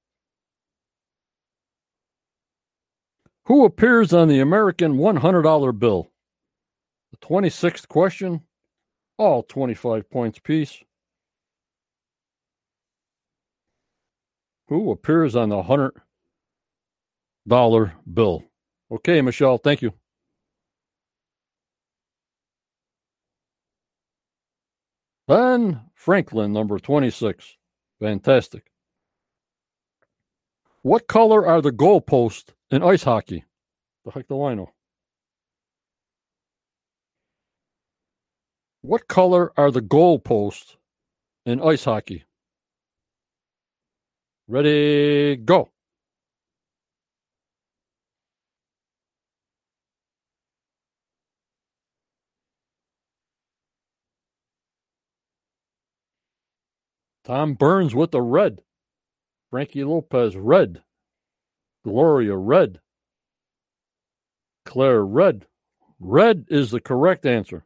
Who 3.47 3.65
appears 3.65 4.13
on 4.13 4.29
the 4.29 4.39
American 4.39 4.97
$100 4.97 5.77
bill? 5.77 6.10
The 7.11 7.17
26th 7.17 7.87
question, 7.87 8.41
all 9.17 9.43
25 9.43 10.09
points 10.09 10.39
apiece. 10.39 10.83
Who 14.67 14.91
appears 14.91 15.35
on 15.35 15.49
the 15.49 15.61
$100 15.61 15.91
bill? 18.13 18.43
Okay, 18.89 19.21
Michelle, 19.21 19.57
thank 19.57 19.81
you. 19.81 19.93
Ben 25.27 25.81
Franklin, 25.93 26.51
number 26.51 26.79
26. 26.79 27.57
Fantastic. 27.99 28.71
What 30.81 31.07
color 31.07 31.45
are 31.45 31.61
the 31.61 31.71
goalposts 31.71 32.49
in 32.71 32.81
ice 32.81 33.03
hockey? 33.03 33.45
The 34.03 34.11
heck 34.11 34.27
do 34.27 34.43
I 34.43 34.55
know? 34.55 34.71
What 38.83 39.07
color 39.07 39.53
are 39.57 39.69
the 39.69 39.81
goalposts 39.81 40.75
in 41.45 41.61
ice 41.61 41.85
hockey? 41.85 42.23
Ready, 44.47 45.35
go. 45.35 45.69
Tom 57.23 57.53
Burns 57.53 57.93
with 57.93 58.11
the 58.11 58.21
red. 58.21 58.63
Frankie 59.51 59.83
Lopez, 59.83 60.35
red. 60.35 60.81
Gloria, 61.83 62.35
red. 62.35 62.79
Claire, 64.65 65.05
red. 65.05 65.45
Red 65.99 66.45
is 66.49 66.71
the 66.71 66.81
correct 66.81 67.27
answer. 67.27 67.63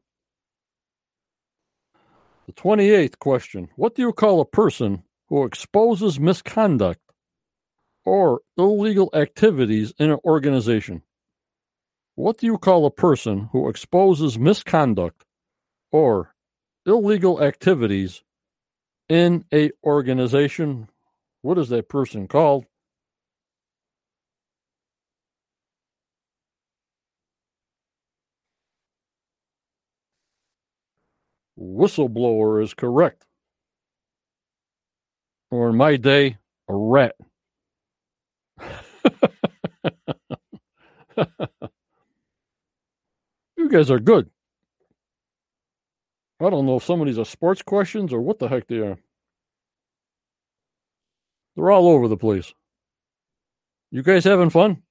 The 2.45 2.53
28th 2.53 3.17
question 3.17 3.69
What 3.75 3.95
do 3.95 4.03
you 4.03 4.13
call 4.13 4.39
a 4.39 4.45
person 4.45 5.03
who 5.29 5.45
exposes 5.45 6.19
misconduct 6.19 7.01
or 8.05 8.41
illegal 8.57 9.09
activities 9.13 9.93
in 9.97 10.11
an 10.11 10.19
organization? 10.23 11.01
What 12.13 12.37
do 12.37 12.45
you 12.45 12.57
call 12.57 12.85
a 12.85 12.91
person 12.91 13.49
who 13.51 13.67
exposes 13.67 14.37
misconduct 14.37 15.25
or 15.91 16.35
illegal 16.85 17.41
activities 17.41 18.21
in 19.09 19.45
a 19.51 19.71
organization? 19.83 20.87
What 21.41 21.57
is 21.57 21.69
that 21.69 21.89
person 21.89 22.27
called? 22.27 22.65
Whistleblower 31.59 32.61
is 32.63 32.73
correct. 32.73 33.25
Or 35.51 35.69
in 35.69 35.77
my 35.77 35.95
day, 35.95 36.37
a 36.67 36.75
rat. 36.75 37.15
you 43.57 43.69
guys 43.69 43.89
are 43.89 43.99
good. 43.99 44.29
I 46.41 46.49
don't 46.49 46.65
know 46.65 46.77
if 46.77 46.83
some 46.83 46.99
of 46.99 47.07
these 47.07 47.19
are 47.19 47.25
sports 47.25 47.61
questions 47.61 48.11
or 48.11 48.19
what 48.19 48.39
the 48.39 48.49
heck 48.49 48.67
they 48.67 48.79
are. 48.79 48.97
They're 51.55 51.71
all 51.71 51.87
over 51.87 52.09
the 52.09 52.17
place. 52.17 52.53
You 53.91 54.03
guys 54.03 54.25
having 54.25 54.49
fun? 54.49 54.83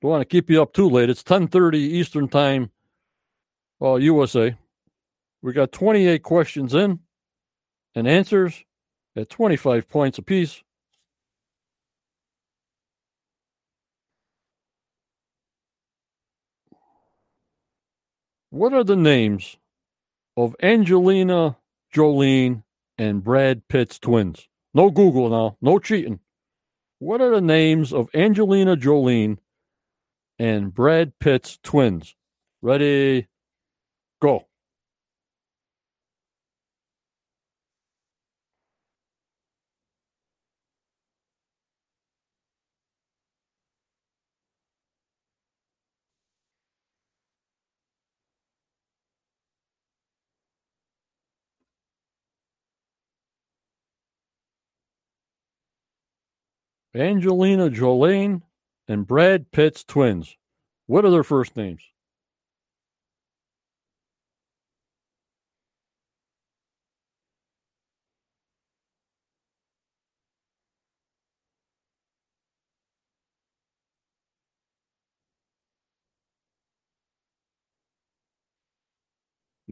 Don't 0.00 0.10
want 0.10 0.22
to 0.22 0.24
keep 0.24 0.50
you 0.50 0.60
up 0.60 0.72
too 0.72 0.88
late. 0.88 1.10
It's 1.10 1.22
10:30 1.22 1.76
Eastern 1.76 2.28
Time 2.28 2.72
well, 3.82 3.98
USA. 3.98 4.56
We 5.42 5.52
got 5.52 5.72
28 5.72 6.22
questions 6.22 6.72
in 6.72 7.00
and 7.96 8.06
answers 8.06 8.62
at 9.16 9.28
25 9.28 9.88
points 9.88 10.18
apiece. 10.18 10.62
What 18.50 18.72
are 18.72 18.84
the 18.84 18.94
names 18.94 19.56
of 20.36 20.54
Angelina 20.62 21.56
Jolie 21.92 22.62
and 22.96 23.24
Brad 23.24 23.66
Pitt's 23.66 23.98
twins? 23.98 24.46
No 24.72 24.90
Google 24.90 25.28
now, 25.28 25.56
no 25.60 25.80
cheating. 25.80 26.20
What 27.00 27.20
are 27.20 27.34
the 27.34 27.40
names 27.40 27.92
of 27.92 28.10
Angelina 28.14 28.76
Jolie 28.76 29.38
and 30.38 30.72
Brad 30.72 31.18
Pitt's 31.18 31.58
twins? 31.64 32.14
Ready, 32.60 33.26
Go. 34.22 34.46
Angelina 56.94 57.70
Jolie 57.70 58.40
and 58.86 59.04
Brad 59.04 59.50
Pitt's 59.50 59.82
twins. 59.82 60.36
What 60.86 61.04
are 61.04 61.10
their 61.10 61.24
first 61.24 61.56
names? 61.56 61.91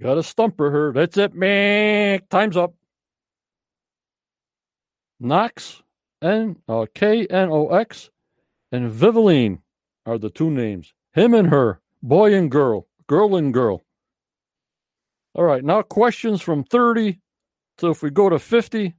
Got 0.01 0.17
a 0.17 0.23
stumper 0.23 0.71
here. 0.71 0.93
That's 0.93 1.19
it, 1.19 1.35
man. 1.35 2.21
Time's 2.31 2.57
up. 2.57 2.75
Knox, 5.19 5.83
N 6.23 6.57
uh, 6.67 6.87
K 6.95 7.27
N 7.27 7.51
O 7.51 7.69
X, 7.69 8.09
and 8.73 8.91
Vivaline 8.91 9.59
are 10.07 10.17
the 10.17 10.31
two 10.31 10.51
names. 10.51 10.95
Him 11.13 11.35
and 11.35 11.49
her, 11.49 11.81
boy 12.03 12.35
and 12.35 12.51
girl, 12.51 12.87
girl 13.07 13.37
and 13.37 13.53
girl. 13.53 13.83
All 15.35 15.45
right, 15.45 15.63
now 15.63 15.83
questions 15.83 16.41
from 16.41 16.65
30. 16.65 17.19
So 17.79 17.91
if 17.91 18.03
we 18.03 18.11
go 18.11 18.31
to 18.31 18.39
50, 18.39 18.95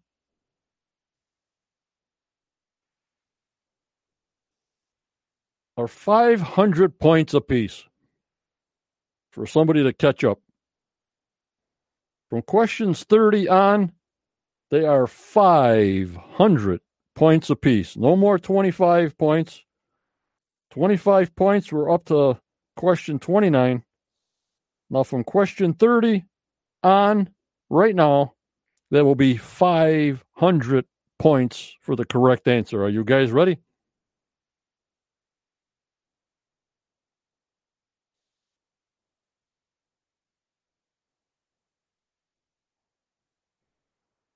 are 5.78 5.88
500 5.88 7.00
points 7.00 7.34
apiece 7.34 7.84
for 9.32 9.48
somebody 9.48 9.84
to 9.84 9.94
catch 9.94 10.24
up. 10.24 10.40
From 12.32 12.44
questions 12.44 13.04
30 13.04 13.50
on, 13.50 13.91
they 14.70 14.86
are 14.86 15.06
500 15.06 16.80
points 17.13 17.50
apiece. 17.50 17.98
No 17.98 18.15
more 18.15 18.39
25 18.39 19.17
points. 19.17 19.65
25 20.70 21.36
points, 21.36 21.74
we're 21.74 21.91
up 21.91 22.06
to 22.06 22.39
question 22.78 23.20
29. 23.20 23.84
Now, 24.89 25.04
from 25.04 25.26
question 25.26 25.74
30 25.74 26.24
on, 26.84 27.32
right 27.70 27.94
now, 27.94 28.36
there 28.91 29.04
will 29.04 29.15
be 29.15 29.36
500 29.36 30.86
points 31.20 31.76
for 31.82 31.98
the 31.98 32.06
correct 32.06 32.48
answer. 32.48 32.82
Are 32.82 32.89
you 32.89 33.04
guys 33.04 33.34
ready? 33.34 33.58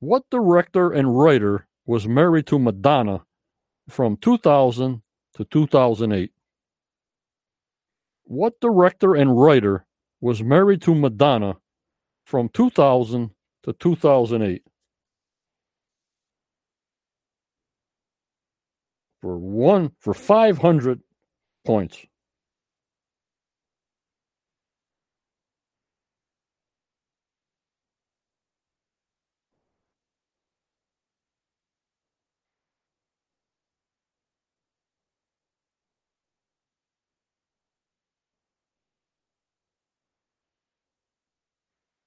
What 0.06 0.30
director 0.30 0.92
and 0.92 1.18
writer 1.18 1.66
was 1.88 2.08
married 2.08 2.46
to 2.48 2.60
Madonna 2.60 3.26
from 3.90 4.18
2000 4.18 5.02
to 5.34 5.46
2008? 5.46 6.32
What 8.26 8.60
director 8.60 9.16
and 9.16 9.36
writer 9.36 9.88
was 10.22 10.44
married 10.44 10.84
to 10.84 10.94
Madonna 10.94 11.58
from 12.24 12.50
2000 12.50 13.32
to 13.64 13.74
2008? 13.74 14.62
For 19.24 19.40
one, 19.40 19.92
for 19.98 20.14
500 20.14 21.02
points. 21.66 22.06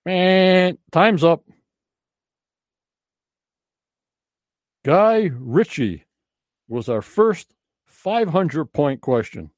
Man, 0.08 0.78
time's 0.90 1.22
up. 1.22 1.44
Guy 4.82 5.28
Ritchie 5.34 6.06
was 6.66 6.88
our 6.88 7.02
first 7.02 7.52
500 7.84 8.72
point 8.72 9.02
question. 9.02 9.50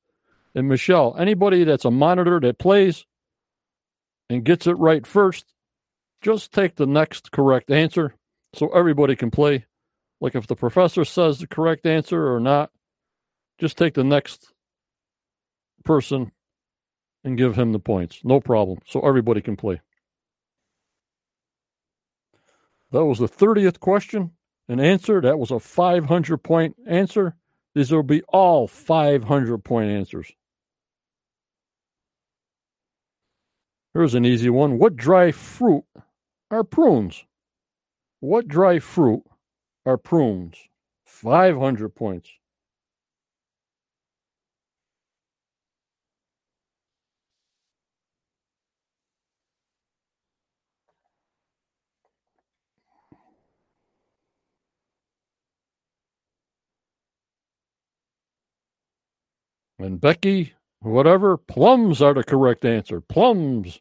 And 0.57 0.67
Michelle, 0.67 1.15
anybody 1.17 1.63
that's 1.63 1.85
a 1.85 1.91
monitor 1.93 2.41
that 2.41 2.59
plays 2.59 3.07
and 4.29 4.43
gets 4.43 4.67
it 4.67 4.73
right 4.73 5.07
first, 5.07 5.55
just 6.21 6.53
take 6.53 6.75
the 6.75 6.87
next 6.87 7.31
correct 7.31 7.71
answer 7.71 8.17
so 8.53 8.71
everybody 8.75 9.15
can 9.15 9.31
play. 9.31 9.67
Like 10.21 10.35
if 10.35 10.49
the 10.49 10.57
professor 10.57 11.05
says 11.05 11.39
the 11.39 11.47
correct 11.47 11.87
answer 11.87 12.35
or 12.35 12.41
not, 12.41 12.73
just 13.61 13.79
take 13.79 13.95
the 13.95 14.03
next 14.03 14.53
person 15.85 16.33
and 17.23 17.39
give 17.39 17.55
him 17.55 17.71
the 17.71 17.79
points. 17.79 18.23
No 18.25 18.41
problem. 18.41 18.81
So 18.85 18.99
everybody 19.03 19.43
can 19.43 19.55
play. 19.55 19.81
That 22.93 23.05
was 23.05 23.19
the 23.19 23.29
30th 23.29 23.81
question 23.81 24.33
and 24.69 24.81
answer. 24.81 25.21
That 25.21 25.39
was 25.39 25.51
a 25.51 25.61
500 25.61 26.39
point 26.39 26.77
answer. 26.87 27.37
These 27.75 27.93
will 27.93 28.03
be 28.03 28.23
all 28.29 28.67
500 28.67 29.59
point 29.59 29.91
answers. 29.91 30.33
Here's 33.95 34.15
an 34.15 34.25
easy 34.25 34.51
one. 34.51 34.79
What 34.79 34.97
dry 34.97 35.33
fruit 35.33 35.85
are 36.51 36.65
prunes? 36.65 37.25
What 38.21 38.49
dry 38.49 38.79
fruit 38.79 39.23
are 39.85 39.97
prunes? 39.97 40.57
500 41.05 41.89
points. 41.95 42.31
And 59.81 59.99
Becky, 59.99 60.53
whatever, 60.81 61.39
plums 61.39 62.03
are 62.03 62.13
the 62.13 62.23
correct 62.23 62.67
answer. 62.67 63.01
Plums. 63.01 63.81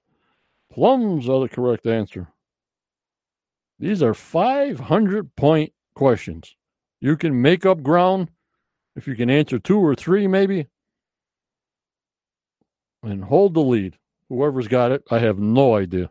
Plums 0.72 1.28
are 1.28 1.42
the 1.42 1.50
correct 1.50 1.86
answer. 1.86 2.30
These 3.80 4.02
are 4.02 4.14
500 4.14 5.36
point 5.36 5.74
questions. 5.96 6.56
You 7.02 7.18
can 7.18 7.42
make 7.42 7.66
up 7.66 7.84
ground 7.84 8.30
if 8.96 9.08
you 9.08 9.16
can 9.16 9.30
answer 9.30 9.60
two 9.60 9.80
or 9.80 9.96
three, 9.96 10.26
maybe, 10.28 10.68
and 13.04 13.26
hold 13.26 13.54
the 13.54 13.62
lead. 13.62 13.98
Whoever's 14.30 14.68
got 14.68 14.92
it, 14.92 15.04
I 15.12 15.20
have 15.20 15.38
no 15.38 15.76
idea. 15.76 16.10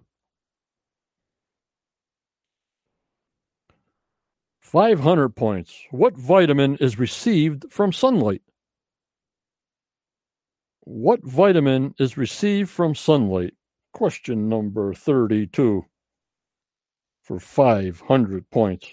500 4.60 5.30
points. 5.30 5.84
What 5.90 6.14
vitamin 6.14 6.76
is 6.76 6.98
received 6.98 7.70
from 7.70 7.92
sunlight? 7.92 8.42
What 10.90 11.22
vitamin 11.22 11.94
is 11.98 12.16
received 12.16 12.70
from 12.70 12.94
sunlight? 12.94 13.52
Question 13.92 14.48
number 14.48 14.94
32 14.94 15.84
for 17.22 17.38
500 17.38 18.48
points. 18.48 18.88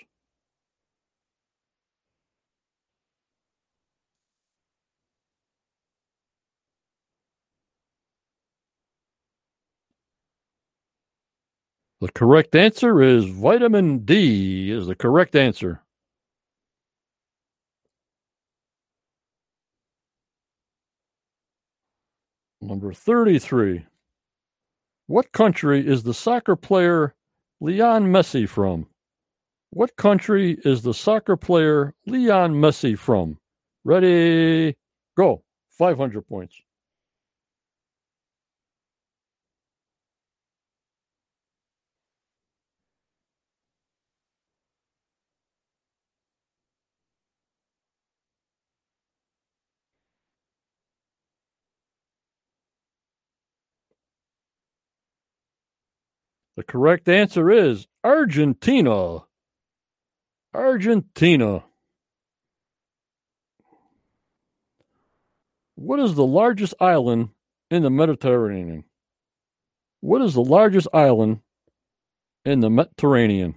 The 12.02 12.12
correct 12.12 12.56
answer 12.58 13.02
is 13.02 13.24
vitamin 13.24 14.00
D 14.00 14.70
is 14.70 14.88
the 14.88 14.96
correct 14.96 15.34
answer. 15.34 15.85
Number 22.68 22.94
33. 22.94 23.86
What 25.06 25.32
country 25.32 25.86
is 25.86 26.02
the 26.02 26.16
soccer 26.16 26.56
player 26.56 27.14
Leon 27.62 28.06
Messi 28.06 28.50
from? 28.50 28.88
What 29.70 29.96
country 29.98 30.58
is 30.66 30.82
the 30.82 30.94
soccer 30.94 31.38
player 31.38 31.94
Leon 32.08 32.56
Messi 32.56 32.98
from? 32.98 33.38
Ready, 33.84 34.76
go. 35.16 35.44
500 35.78 36.28
points. 36.28 36.60
Correct 56.68 57.08
answer 57.10 57.50
is 57.52 57.88
Argentina. 58.04 59.20
Argentina. 60.54 61.64
What 65.76 66.00
is 66.00 66.16
the 66.16 66.26
largest 66.26 66.74
island 66.80 67.30
in 67.70 67.84
the 67.84 67.90
Mediterranean? 67.90 68.86
What 70.02 70.22
is 70.22 70.34
the 70.34 70.44
largest 70.44 70.88
island 70.94 71.40
in 72.46 72.60
the 72.62 72.70
Mediterranean? 72.70 73.56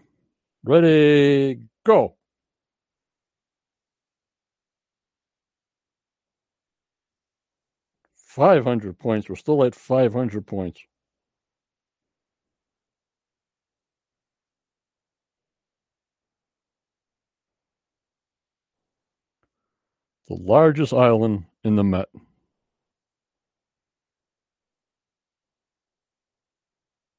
Ready, 0.64 1.61
go. 1.84 2.16
Five 8.16 8.64
hundred 8.64 8.98
points. 8.98 9.28
We're 9.28 9.36
still 9.36 9.64
at 9.64 9.74
five 9.74 10.12
hundred 10.12 10.46
points. 10.46 10.80
The 20.28 20.34
largest 20.34 20.92
island 20.92 21.46
in 21.64 21.76
the 21.76 21.84
Met. 21.84 22.08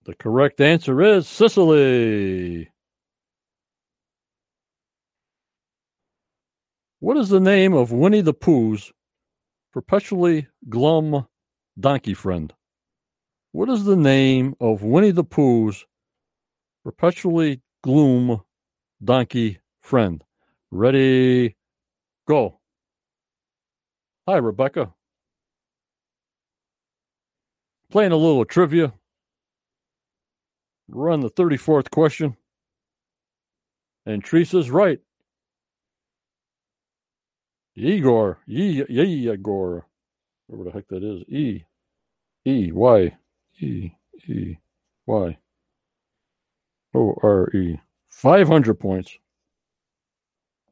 The 0.05 0.13
correct 0.13 0.61
answer 0.61 1.01
is 1.01 1.27
Sicily. 1.27 2.69
What 6.99 7.17
is 7.17 7.29
the 7.29 7.39
name 7.39 7.73
of 7.73 7.91
Winnie 7.91 8.21
the 8.21 8.33
Pooh's 8.33 8.91
perpetually 9.73 10.47
glum 10.67 11.25
donkey 11.79 12.13
friend? 12.13 12.53
What 13.53 13.69
is 13.69 13.85
the 13.85 13.95
name 13.95 14.53
of 14.59 14.83
Winnie 14.83 15.09
the 15.09 15.23
Pooh's 15.23 15.83
perpetually 16.83 17.61
gloom 17.83 18.43
donkey 19.03 19.59
friend? 19.79 20.23
Ready, 20.69 21.55
go. 22.27 22.58
Hi, 24.29 24.37
Rebecca. 24.37 24.93
Playing 27.89 28.11
a 28.11 28.15
little 28.15 28.45
trivia. 28.45 28.93
On 30.93 31.19
the 31.19 31.31
34th 31.31 31.89
question. 31.89 32.37
And 34.05 34.23
Teresa's 34.23 34.69
right. 34.69 34.99
Igor, 37.75 38.37
Ye, 38.45 38.83
Igor, 38.83 39.87
whatever 40.45 40.69
the 40.69 40.73
heck 40.73 40.87
that 40.89 41.03
is. 41.03 41.23
E, 41.27 41.63
E, 42.45 42.71
Y, 42.71 43.17
E, 43.59 43.91
E, 44.27 44.57
Y, 45.07 45.37
O, 46.93 47.15
R, 47.23 47.49
E. 47.55 47.79
500 48.09 48.75
points. 48.75 49.17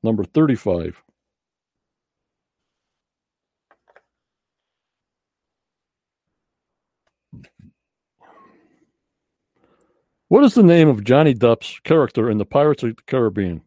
Number 0.03 0.23
35. 0.25 1.01
What 10.29 10.43
is 10.43 10.55
the 10.55 10.63
name 10.63 10.89
of 10.89 11.05
Johnny 11.05 11.33
Depp's 11.33 11.79
character 11.85 12.29
in 12.29 12.37
the 12.37 12.43
Pirates 12.45 12.83
of 12.83 12.97
the 12.97 13.01
Caribbean? 13.03 13.61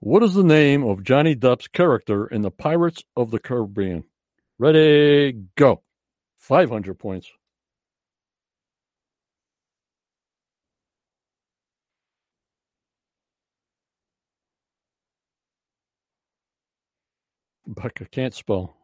What 0.00 0.24
is 0.24 0.34
the 0.34 0.42
name 0.42 0.82
of 0.82 1.04
Johnny 1.04 1.36
Depp's 1.36 1.68
character 1.68 2.26
in 2.26 2.42
the 2.42 2.50
Pirates 2.50 3.04
of 3.16 3.30
the 3.30 3.38
Caribbean? 3.38 4.02
Ready, 4.58 5.44
go. 5.54 5.82
500 6.38 6.98
points. 6.98 7.30
Becca 17.68 18.06
can't 18.06 18.34
spell. 18.34 18.76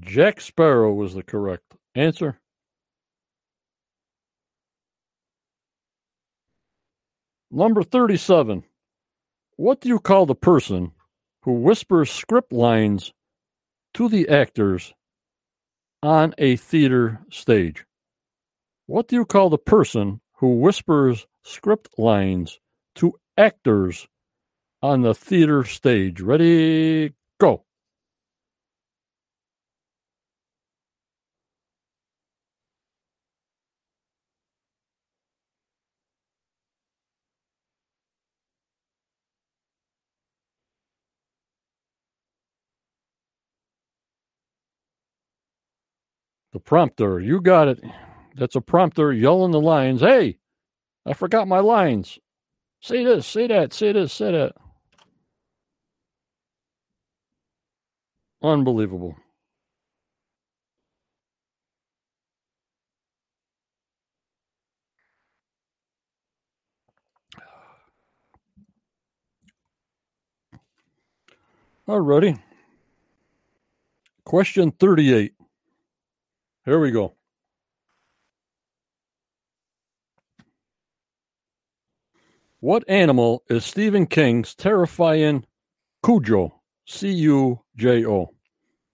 Jack 0.00 0.40
Sparrow 0.40 0.92
was 0.92 1.14
the 1.14 1.22
correct 1.22 1.74
answer. 1.94 2.38
Number 7.50 7.82
37. 7.82 8.64
What 9.56 9.82
do 9.82 9.90
you 9.90 9.98
call 9.98 10.24
the 10.24 10.34
person 10.34 10.92
who 11.42 11.52
whispers 11.52 12.10
script 12.10 12.52
lines 12.52 13.12
to 13.94 14.08
the 14.08 14.28
actors 14.30 14.94
on 16.02 16.34
a 16.38 16.56
theater 16.56 17.20
stage? 17.30 17.84
What 18.86 19.08
do 19.08 19.16
you 19.16 19.26
call 19.26 19.50
the 19.50 19.58
person 19.58 20.22
who 20.36 20.58
whispers 20.60 21.26
script 21.42 21.90
lines 21.98 22.58
to 22.94 23.12
actors 23.36 24.08
on 24.80 25.02
the 25.02 25.14
theater 25.14 25.64
stage? 25.64 26.22
Ready, 26.22 27.12
go. 27.38 27.64
Prompter. 46.64 47.20
You 47.20 47.40
got 47.40 47.68
it. 47.68 47.80
That's 48.36 48.56
a 48.56 48.60
prompter 48.60 49.12
yelling 49.12 49.52
the 49.52 49.60
lines. 49.60 50.00
Hey, 50.00 50.38
I 51.06 51.14
forgot 51.14 51.48
my 51.48 51.60
lines. 51.60 52.18
Say 52.80 53.04
this, 53.04 53.26
say 53.26 53.46
that, 53.48 53.72
say 53.72 53.92
this, 53.92 54.12
say 54.12 54.32
that. 54.32 54.52
Unbelievable. 58.42 59.16
All 71.88 72.00
Alrighty. 72.00 72.40
Question 74.24 74.70
38. 74.72 75.34
Here 76.64 76.78
we 76.78 76.92
go. 76.92 77.14
What 82.60 82.84
animal 82.88 83.42
is 83.48 83.64
Stephen 83.64 84.06
King's 84.06 84.54
terrifying 84.54 85.44
Cujo? 86.04 86.60
C 86.86 87.10
U 87.10 87.60
J 87.76 88.06
O. 88.06 88.30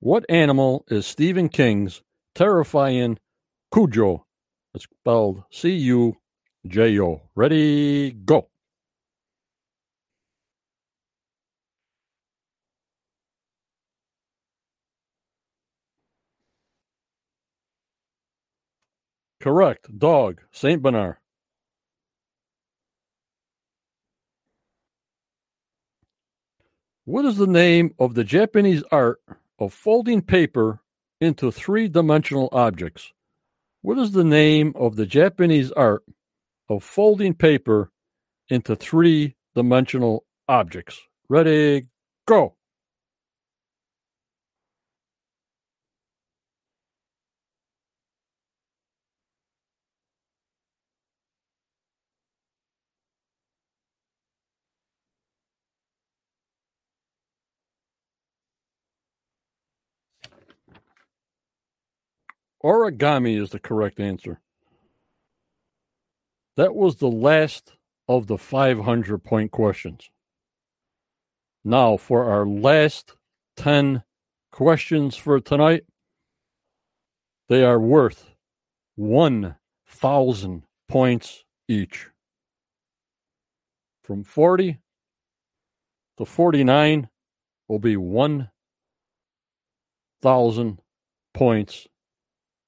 What 0.00 0.24
animal 0.30 0.86
is 0.88 1.06
Stephen 1.06 1.50
King's 1.50 2.02
terrifying 2.34 3.18
Cujo? 3.70 4.24
It's 4.72 4.84
spelled 4.84 5.42
C 5.50 5.70
U 5.74 6.16
J 6.66 6.98
O. 7.00 7.20
Ready, 7.34 8.12
go. 8.12 8.48
Correct. 19.40 19.86
Dog. 19.98 20.40
Saint 20.52 20.82
Bernard. 20.82 21.16
What 27.08 27.24
is 27.24 27.38
the 27.38 27.46
name 27.46 27.94
of 27.98 28.14
the 28.14 28.22
Japanese 28.22 28.82
art 28.92 29.18
of 29.58 29.72
folding 29.72 30.20
paper 30.20 30.80
into 31.22 31.50
three 31.50 31.88
dimensional 31.88 32.50
objects? 32.52 33.14
What 33.80 33.96
is 33.96 34.12
the 34.12 34.24
name 34.24 34.74
of 34.74 34.96
the 34.96 35.06
Japanese 35.06 35.72
art 35.72 36.02
of 36.68 36.84
folding 36.84 37.32
paper 37.32 37.90
into 38.50 38.76
three 38.76 39.36
dimensional 39.54 40.26
objects? 40.48 41.00
Ready, 41.30 41.86
go. 42.26 42.57
Origami 62.62 63.40
is 63.40 63.50
the 63.50 63.60
correct 63.60 64.00
answer. 64.00 64.40
That 66.56 66.74
was 66.74 66.96
the 66.96 67.06
last 67.06 67.74
of 68.08 68.26
the 68.26 68.38
500 68.38 69.18
point 69.22 69.52
questions. 69.52 70.10
Now, 71.64 71.96
for 71.96 72.24
our 72.24 72.44
last 72.46 73.14
10 73.56 74.02
questions 74.50 75.14
for 75.16 75.38
tonight, 75.40 75.84
they 77.48 77.62
are 77.62 77.78
worth 77.78 78.30
1,000 78.96 80.64
points 80.88 81.44
each. 81.68 82.08
From 84.02 84.24
40 84.24 84.78
to 86.16 86.24
49 86.24 87.08
will 87.68 87.78
be 87.78 87.96
1,000 87.96 88.50
points 91.34 91.86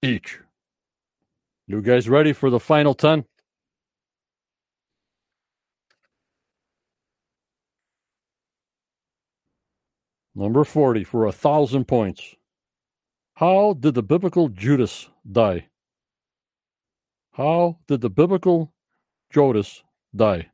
each. 0.03 0.39
You 1.67 1.83
guys 1.83 2.09
ready 2.09 2.33
for 2.33 2.51
the 2.51 2.61
final 2.61 2.95
10? 2.95 3.25
Number 10.35 10.65
40 10.65 11.05
for 11.05 11.27
a 11.27 11.33
thousand 11.33 11.87
points. 11.87 12.35
How 13.35 13.75
did 13.75 13.95
the 13.95 14.03
biblical 14.03 14.49
Judas 14.49 15.11
die? 15.31 15.69
How 17.33 17.79
did 17.87 18.01
the 18.01 18.11
biblical 18.11 18.73
Judas 19.31 19.83
die? 20.15 20.50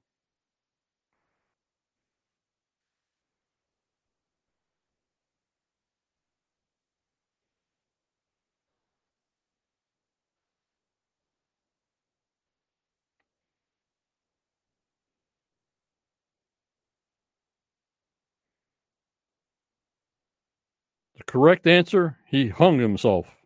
Correct 21.37 21.67
answer, 21.67 22.17
he 22.25 22.49
hung 22.49 22.79
himself. 22.79 23.37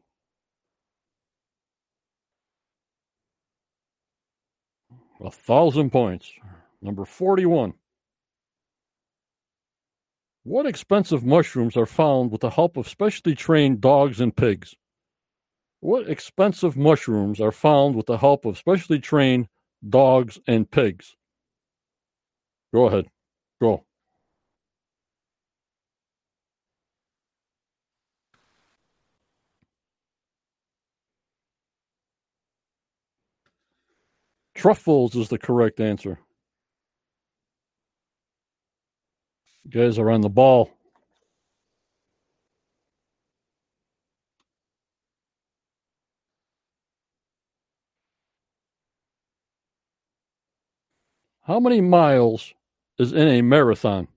A 5.21 5.29
thousand 5.29 5.91
points. 5.91 6.31
Number 6.81 7.05
41. 7.05 7.75
What 10.45 10.67
expensive 10.67 11.25
mushrooms 11.25 11.77
are 11.77 11.85
found 11.85 12.31
with 12.31 12.43
the 12.43 12.51
help 12.51 12.77
of 12.77 12.89
specially 12.89 13.35
trained 13.35 13.81
dogs 13.81 14.21
and 14.21 14.37
pigs? 14.37 14.77
What 15.81 16.09
expensive 16.09 16.77
mushrooms 16.77 17.41
are 17.41 17.51
found 17.51 17.97
with 17.97 18.07
the 18.07 18.19
help 18.19 18.45
of 18.45 18.57
specially 18.57 19.01
trained 19.01 19.49
dogs 19.87 20.39
and 20.47 20.71
pigs? 20.71 21.17
Go 22.73 22.87
ahead. 22.87 23.07
Go. 23.61 23.85
Truffles 34.61 35.17
is 35.17 35.31
the 35.31 35.39
correct 35.39 35.81
answer. 35.81 36.19
You 39.65 39.71
guys 39.71 39.99
are 39.99 40.11
on 40.11 40.21
the 40.21 40.29
ball. 40.29 40.71
How 51.45 51.59
many 51.59 51.81
miles 51.81 52.53
is 52.99 53.15
in 53.15 53.29
a 53.29 53.41
marathon? 53.41 54.09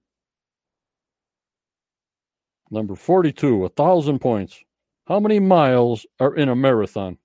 Number 2.69 2.95
42, 2.95 3.63
a 3.63 3.69
thousand 3.69 4.19
points. 4.19 4.61
How 5.07 5.21
many 5.21 5.39
miles 5.39 6.05
are 6.19 6.35
in 6.35 6.49
a 6.49 6.55
marathon? 6.57 7.17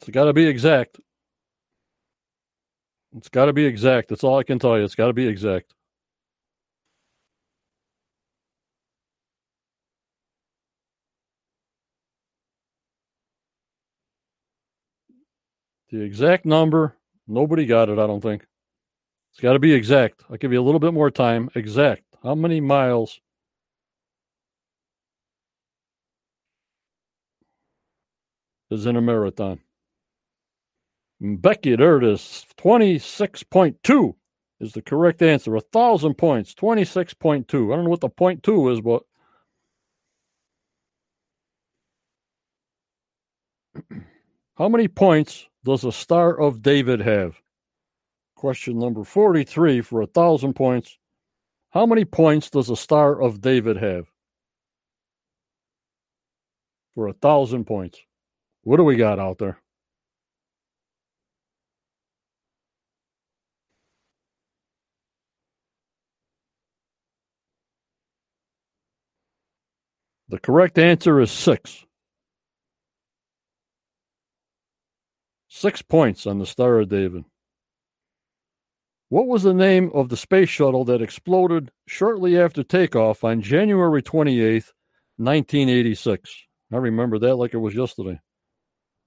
It's 0.00 0.08
got 0.10 0.24
to 0.24 0.32
be 0.32 0.46
exact. 0.46 0.98
It's 3.14 3.28
got 3.28 3.46
to 3.46 3.52
be 3.52 3.66
exact. 3.66 4.08
That's 4.08 4.24
all 4.24 4.38
I 4.38 4.44
can 4.44 4.58
tell 4.58 4.78
you. 4.78 4.84
It's 4.84 4.94
got 4.94 5.08
to 5.08 5.12
be 5.12 5.26
exact. 5.26 5.74
The 15.90 16.00
exact 16.00 16.46
number, 16.46 16.96
nobody 17.26 17.66
got 17.66 17.88
it, 17.88 17.98
I 17.98 18.06
don't 18.06 18.22
think. 18.22 18.46
It's 19.32 19.40
got 19.40 19.52
to 19.54 19.58
be 19.58 19.72
exact. 19.74 20.22
I'll 20.30 20.36
give 20.36 20.52
you 20.52 20.60
a 20.60 20.62
little 20.62 20.80
bit 20.80 20.94
more 20.94 21.10
time. 21.10 21.50
Exact. 21.54 22.04
How 22.22 22.34
many 22.34 22.60
miles 22.60 23.20
is 28.70 28.86
in 28.86 28.96
a 28.96 29.02
marathon? 29.02 29.60
Becky, 31.20 31.76
there 31.76 31.98
it 31.98 32.04
is. 32.04 32.46
26.2 32.58 34.14
is 34.60 34.72
the 34.72 34.82
correct 34.82 35.22
answer. 35.22 35.56
A 35.56 35.60
thousand 35.60 36.14
points. 36.14 36.54
26.2. 36.54 37.72
I 37.72 37.76
don't 37.76 37.84
know 37.84 37.90
what 37.90 38.00
the 38.00 38.08
point 38.08 38.42
two 38.42 38.70
is, 38.70 38.80
but 38.80 39.02
how 44.56 44.68
many 44.68 44.88
points 44.88 45.48
does 45.64 45.84
a 45.84 45.92
Star 45.92 46.38
of 46.40 46.62
David 46.62 47.00
have? 47.00 47.36
Question 48.36 48.78
number 48.78 49.04
43 49.04 49.82
for 49.82 50.02
a 50.02 50.06
thousand 50.06 50.54
points. 50.54 50.98
How 51.70 51.86
many 51.86 52.04
points 52.04 52.50
does 52.50 52.70
a 52.70 52.76
Star 52.76 53.20
of 53.20 53.40
David 53.40 53.76
have? 53.76 54.06
For 56.94 57.08
a 57.08 57.12
thousand 57.12 57.66
points. 57.66 58.00
What 58.62 58.78
do 58.78 58.84
we 58.84 58.96
got 58.96 59.18
out 59.18 59.38
there? 59.38 59.58
The 70.30 70.38
correct 70.38 70.78
answer 70.78 71.20
is 71.20 71.32
six. 71.32 71.84
Six 75.48 75.82
points 75.82 76.24
on 76.24 76.38
the 76.38 76.46
Star 76.46 76.78
of 76.78 76.88
David. 76.88 77.24
What 79.08 79.26
was 79.26 79.42
the 79.42 79.52
name 79.52 79.90
of 79.92 80.08
the 80.08 80.16
space 80.16 80.48
shuttle 80.48 80.84
that 80.84 81.02
exploded 81.02 81.72
shortly 81.88 82.38
after 82.38 82.62
takeoff 82.62 83.24
on 83.24 83.42
January 83.42 84.04
28th, 84.04 84.70
1986? 85.16 86.30
I 86.72 86.76
remember 86.76 87.18
that 87.18 87.34
like 87.34 87.52
it 87.52 87.58
was 87.58 87.74
yesterday. 87.74 88.20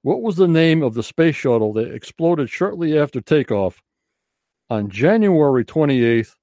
What 0.01 0.21
was 0.21 0.35
the 0.35 0.49
name 0.49 0.83
of 0.83 0.93
the 0.93 1.03
space 1.03 1.37
shuttle 1.37 1.71
that 1.73 1.93
exploded 1.93 2.49
shortly 2.49 2.99
after 2.99 3.21
takeoff 3.21 3.81
on 4.69 4.89
January 4.89 5.63
28th, 5.63 6.35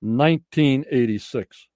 1986? 0.00 1.68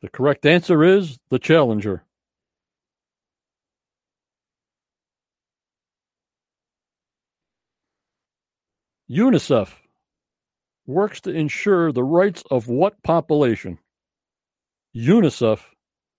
The 0.00 0.08
correct 0.08 0.46
answer 0.46 0.82
is 0.82 1.18
the 1.28 1.38
Challenger. 1.38 2.04
UNICEF 9.10 9.74
works 10.86 11.20
to 11.22 11.30
ensure 11.30 11.92
the 11.92 12.04
rights 12.04 12.42
of 12.50 12.68
what 12.68 13.02
population? 13.02 13.78
UNICEF 14.96 15.60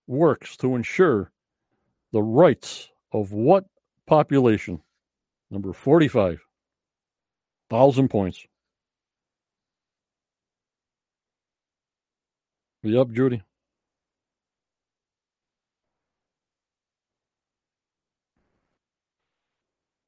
works 0.06 0.56
to 0.58 0.76
ensure 0.76 1.32
the 2.12 2.22
rights 2.22 2.88
of 3.12 3.32
what 3.32 3.64
population? 4.06 4.80
Number 5.50 5.72
45. 5.72 6.40
Thousand 7.68 8.08
points. 8.08 8.46
Yep, 12.82 13.08
Judy? 13.12 13.42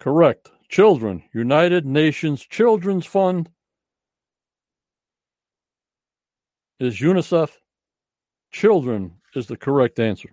Correct. 0.05 0.51
Children. 0.69 1.23
United 1.33 1.87
Nations 1.87 2.43
Children's 2.45 3.07
Fund 3.07 3.49
is 6.79 7.01
UNICEF. 7.01 7.49
Children 8.53 9.13
is 9.35 9.47
the 9.47 9.57
correct 9.57 9.99
answer. 9.99 10.29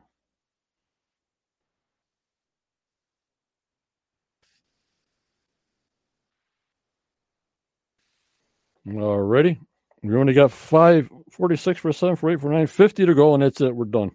Alrighty. 8.86 9.57
We 10.03 10.15
only 10.17 10.34
got 10.34 10.51
five, 10.51 11.09
46 11.32 11.80
for 11.80 11.93
seven, 11.93 12.17
for 12.17 12.30
eight, 12.30 12.41
for 12.41 12.51
nine, 12.51 12.67
50 12.67 13.05
to 13.05 13.13
go, 13.15 13.36
and 13.36 13.43
that's 13.43 13.61
it. 13.61 13.74
We're 13.74 13.86
done. 13.86 14.11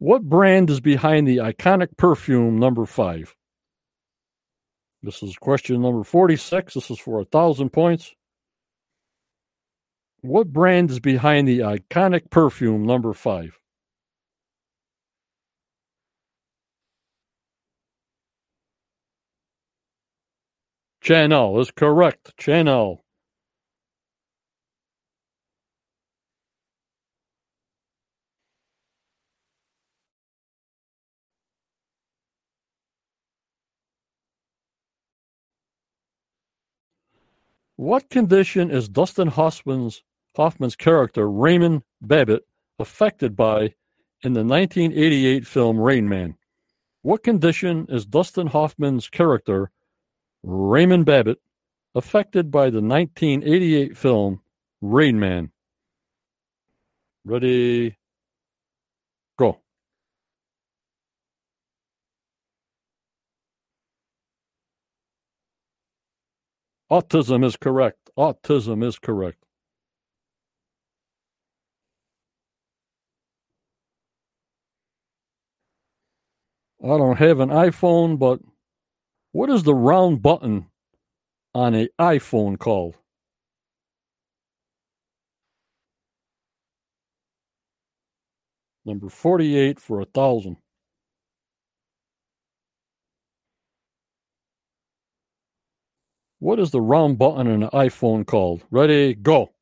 What 0.00 0.22
brand 0.22 0.70
is 0.70 0.80
behind 0.80 1.28
the 1.28 1.36
iconic 1.36 1.94
perfume 1.98 2.58
number 2.58 2.86
five? 2.86 3.36
This 5.02 5.22
is 5.22 5.36
question 5.36 5.82
number 5.82 6.04
46. 6.04 6.72
This 6.72 6.90
is 6.90 6.98
for 6.98 7.20
a 7.20 7.26
thousand 7.26 7.68
points. 7.68 8.14
What 10.22 10.54
brand 10.54 10.90
is 10.90 11.00
behind 11.00 11.46
the 11.46 11.58
iconic 11.58 12.30
perfume 12.30 12.86
number 12.86 13.12
five? 13.12 13.58
Chanel 21.02 21.60
is 21.60 21.70
correct. 21.70 22.34
Channel. 22.38 23.04
What 37.80 38.10
condition 38.10 38.70
is 38.70 38.90
Dustin 38.90 39.28
Hoffman's 39.28 40.02
Hoffman's 40.36 40.76
character 40.76 41.30
Raymond 41.30 41.82
Babbitt 42.02 42.46
affected 42.78 43.34
by 43.34 43.72
in 44.22 44.34
the 44.34 44.44
1988 44.44 45.46
film 45.46 45.80
Rain 45.80 46.06
Man? 46.06 46.36
What 47.00 47.22
condition 47.22 47.86
is 47.88 48.04
Dustin 48.04 48.48
Hoffman's 48.48 49.08
character 49.08 49.70
Raymond 50.42 51.06
Babbitt 51.06 51.38
affected 51.94 52.50
by 52.50 52.68
the 52.68 52.82
1988 52.82 53.96
film 53.96 54.42
Rain 54.82 55.18
Man? 55.18 55.50
Ready? 57.24 57.96
Go. 59.38 59.58
Autism 66.90 67.44
is 67.44 67.56
correct. 67.56 68.10
Autism 68.18 68.84
is 68.84 68.98
correct. 68.98 69.44
I 76.82 76.88
don't 76.88 77.18
have 77.18 77.40
an 77.40 77.50
iPhone, 77.50 78.18
but 78.18 78.40
what 79.32 79.50
is 79.50 79.62
the 79.62 79.74
round 79.74 80.22
button 80.22 80.66
on 81.54 81.74
an 81.74 81.88
iPhone 82.00 82.58
called? 82.58 82.96
Number 88.84 89.08
48 89.08 89.78
for 89.78 90.00
a 90.00 90.06
thousand. 90.06 90.56
What 96.40 96.58
is 96.58 96.70
the 96.70 96.80
round 96.80 97.18
button 97.18 97.46
on 97.46 97.62
an 97.62 97.68
iPhone 97.68 98.26
called? 98.26 98.62
Ready, 98.70 99.14
go. 99.14 99.52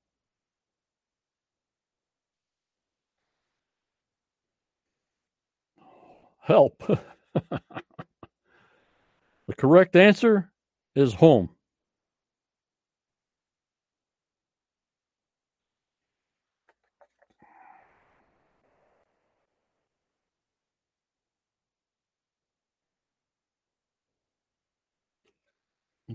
Help. 6.41 6.81
the 7.35 7.61
correct 9.57 9.97
answer 9.97 10.53
is 10.95 11.15
home. 11.15 11.51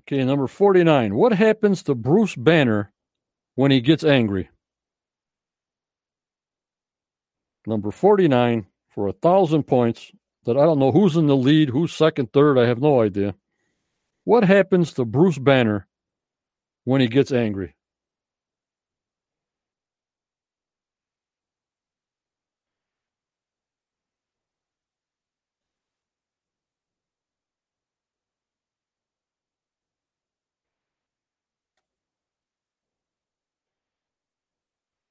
Okay, 0.05 0.23
number 0.23 0.47
49. 0.47 1.15
What 1.15 1.33
happens 1.33 1.83
to 1.83 1.95
Bruce 1.95 2.35
Banner 2.35 2.91
when 3.55 3.71
he 3.71 3.79
gets 3.79 4.03
angry? 4.03 4.49
Number 7.65 7.91
49 7.91 8.65
for 8.89 9.07
a 9.07 9.13
thousand 9.13 9.63
points 9.63 10.11
that 10.45 10.57
I 10.57 10.65
don't 10.65 10.79
know 10.79 10.91
who's 10.91 11.15
in 11.15 11.27
the 11.27 11.37
lead, 11.37 11.69
who's 11.69 11.93
second, 11.93 12.33
third. 12.33 12.59
I 12.59 12.67
have 12.67 12.81
no 12.81 13.01
idea. 13.01 13.35
What 14.25 14.43
happens 14.43 14.93
to 14.93 15.05
Bruce 15.05 15.37
Banner 15.37 15.87
when 16.83 16.99
he 16.99 17.07
gets 17.07 17.31
angry? 17.31 17.75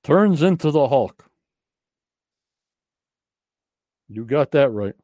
Turns 0.04 0.42
into 0.42 0.70
the 0.70 0.88
Hulk. 0.88 1.26
You 4.08 4.24
got 4.24 4.50
that 4.52 4.70
right. 4.70 4.94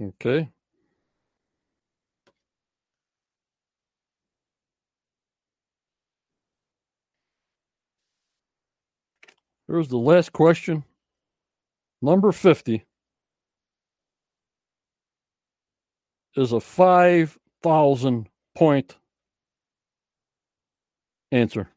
Okay. 0.00 0.50
Here's 9.74 9.88
the 9.88 9.96
last 9.96 10.32
question. 10.32 10.84
Number 12.00 12.30
50 12.30 12.84
is 16.36 16.52
a 16.52 16.60
5,000 16.60 18.28
point 18.54 18.96
answer. 21.32 21.70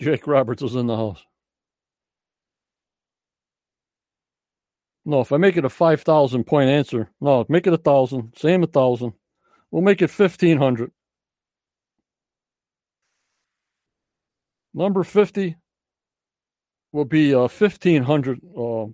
Jake 0.00 0.26
Roberts 0.26 0.62
is 0.62 0.74
in 0.76 0.86
the 0.86 0.96
house. 0.96 1.26
No, 5.04 5.20
if 5.20 5.32
I 5.32 5.36
make 5.36 5.56
it 5.56 5.64
a 5.64 5.68
5,000 5.68 6.44
point 6.44 6.70
answer, 6.70 7.10
no, 7.20 7.44
make 7.48 7.66
it 7.66 7.72
a 7.72 7.78
thousand, 7.78 8.34
same 8.36 8.62
a 8.62 8.66
thousand. 8.66 9.14
We'll 9.70 9.82
make 9.82 10.02
it 10.02 10.10
1,500. 10.10 10.92
Number 14.74 15.04
50 15.04 15.56
will 16.92 17.04
be 17.04 17.32
a 17.32 17.40
1,500 17.40 18.40
uh, 18.56 18.86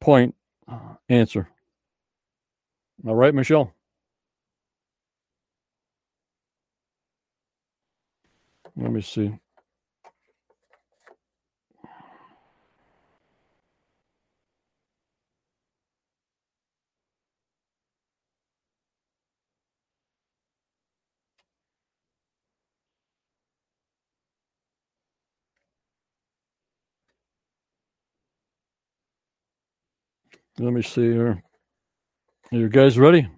point 0.00 0.34
answer. 1.08 1.48
All 3.06 3.14
right, 3.14 3.34
Michelle? 3.34 3.72
Let 8.76 8.92
me 8.92 9.00
see. 9.00 9.38
Let 30.60 30.72
me 30.72 30.82
see 30.82 31.12
here. 31.12 31.42
Are 32.50 32.58
you 32.58 32.68
guys 32.68 32.98
ready? 32.98 33.28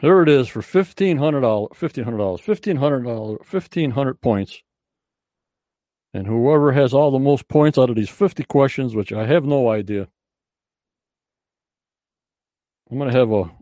There 0.00 0.22
it 0.22 0.28
is 0.28 0.48
for 0.48 0.62
fifteen 0.62 1.18
hundred 1.18 1.42
dollars. 1.42 1.70
Fifteen 1.74 2.04
hundred 2.04 2.18
dollars. 2.18 2.40
Fifteen 2.40 2.76
hundred 2.76 3.04
dollars. 3.04 3.38
Fifteen 3.44 3.92
hundred 3.92 4.20
points. 4.20 4.60
And 6.12 6.26
whoever 6.26 6.72
has 6.72 6.92
all 6.92 7.12
the 7.12 7.18
most 7.20 7.46
points 7.46 7.78
out 7.78 7.90
of 7.90 7.96
these 7.96 8.10
fifty 8.10 8.42
questions, 8.42 8.96
which 8.96 9.12
I 9.12 9.26
have 9.26 9.44
no 9.44 9.68
idea, 9.70 10.08
I'm 12.90 12.98
to 12.98 13.12
have 13.12 13.30
a 13.30 13.52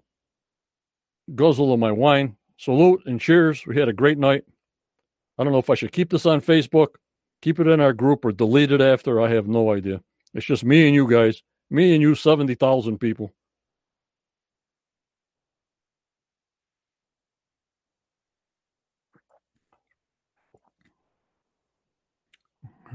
Guzzle 1.34 1.72
of 1.72 1.78
my 1.78 1.92
wine. 1.92 2.36
Salute 2.56 3.02
and 3.06 3.20
cheers. 3.20 3.66
We 3.66 3.76
had 3.76 3.88
a 3.88 3.92
great 3.92 4.18
night. 4.18 4.44
I 5.38 5.44
don't 5.44 5.52
know 5.52 5.60
if 5.60 5.70
I 5.70 5.74
should 5.74 5.92
keep 5.92 6.10
this 6.10 6.26
on 6.26 6.40
Facebook, 6.40 6.88
keep 7.40 7.60
it 7.60 7.68
in 7.68 7.80
our 7.80 7.92
group, 7.92 8.24
or 8.24 8.32
delete 8.32 8.72
it 8.72 8.80
after. 8.80 9.20
I 9.20 9.28
have 9.28 9.46
no 9.46 9.72
idea. 9.72 10.02
It's 10.34 10.46
just 10.46 10.64
me 10.64 10.86
and 10.86 10.94
you 10.94 11.08
guys, 11.08 11.42
me 11.70 11.94
and 11.94 12.02
you, 12.02 12.14
70,000 12.14 12.98
people. 12.98 13.32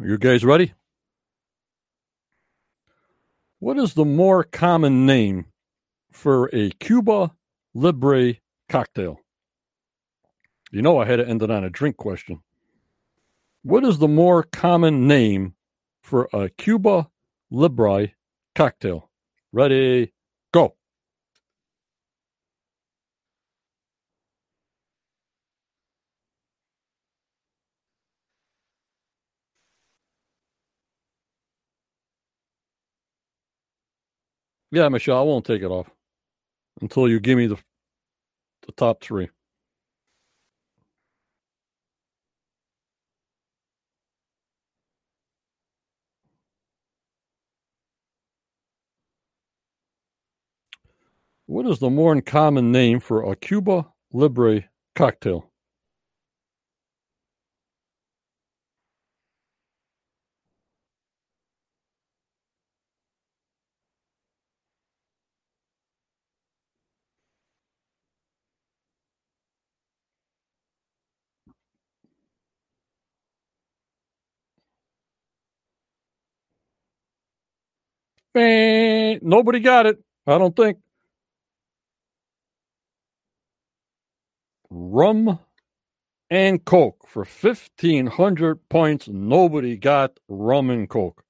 You 0.01 0.17
guys 0.17 0.43
ready? 0.43 0.73
What 3.59 3.77
is 3.77 3.93
the 3.93 4.03
more 4.03 4.43
common 4.43 5.05
name 5.05 5.45
for 6.11 6.49
a 6.53 6.71
Cuba 6.71 7.31
Libre 7.74 8.36
cocktail? 8.69 9.19
You 10.71 10.82
know, 10.82 10.99
I 10.99 11.05
had 11.05 11.17
to 11.17 11.28
end 11.28 11.43
it 11.43 11.51
on 11.51 11.63
a 11.63 11.69
drink 11.69 11.97
question. 11.97 12.41
What 13.63 13.84
is 13.86 13.99
the 13.99 14.07
more 14.07 14.43
common 14.43 15.07
name 15.07 15.55
for 16.01 16.30
a 16.34 16.49
Cuba 16.49 17.09
Libre 17.51 18.09
cocktail? 18.55 19.09
Ready, 19.51 20.13
go. 20.53 20.76
Yeah, 34.71 34.89
Michelle, 34.89 35.19
I 35.19 35.21
won't 35.21 35.45
take 35.45 35.61
it 35.61 35.67
off 35.67 35.89
until 36.84 37.09
you 37.09 37.19
give 37.21 37.39
me 37.39 37.47
the 37.47 37.57
the 38.67 38.73
top 38.73 39.03
three. 39.03 39.29
What 51.47 51.67
is 51.67 51.79
the 51.79 51.91
more 51.91 52.19
common 52.21 52.71
name 52.73 53.01
for 53.01 53.29
a 53.31 53.36
Cuba 53.38 53.88
Libre 54.13 54.65
cocktail? 54.95 55.52
Nobody 78.36 79.59
got 79.59 79.86
it. 79.86 79.99
I 80.27 80.38
don't 80.38 80.55
think. 80.55 80.77
Rum 84.69 85.39
and 86.29 86.63
Coke 86.65 87.05
for 87.07 87.25
1,500 87.25 88.69
points. 88.69 89.07
Nobody 89.07 89.77
got 89.77 90.19
rum 90.27 90.69
and 90.69 90.89
Coke. 90.89 91.23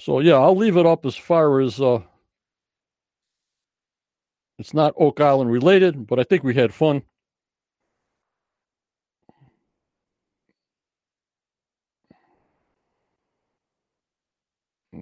So, 0.00 0.20
yeah, 0.20 0.34
I'll 0.34 0.56
leave 0.56 0.76
it 0.76 0.86
up 0.86 1.06
as 1.06 1.16
far 1.16 1.60
as 1.60 1.80
uh, 1.80 2.00
it's 4.58 4.74
not 4.74 4.94
Oak 4.98 5.20
Island 5.20 5.50
related, 5.50 6.06
but 6.06 6.18
I 6.20 6.24
think 6.24 6.44
we 6.44 6.54
had 6.54 6.74
fun. 6.74 7.02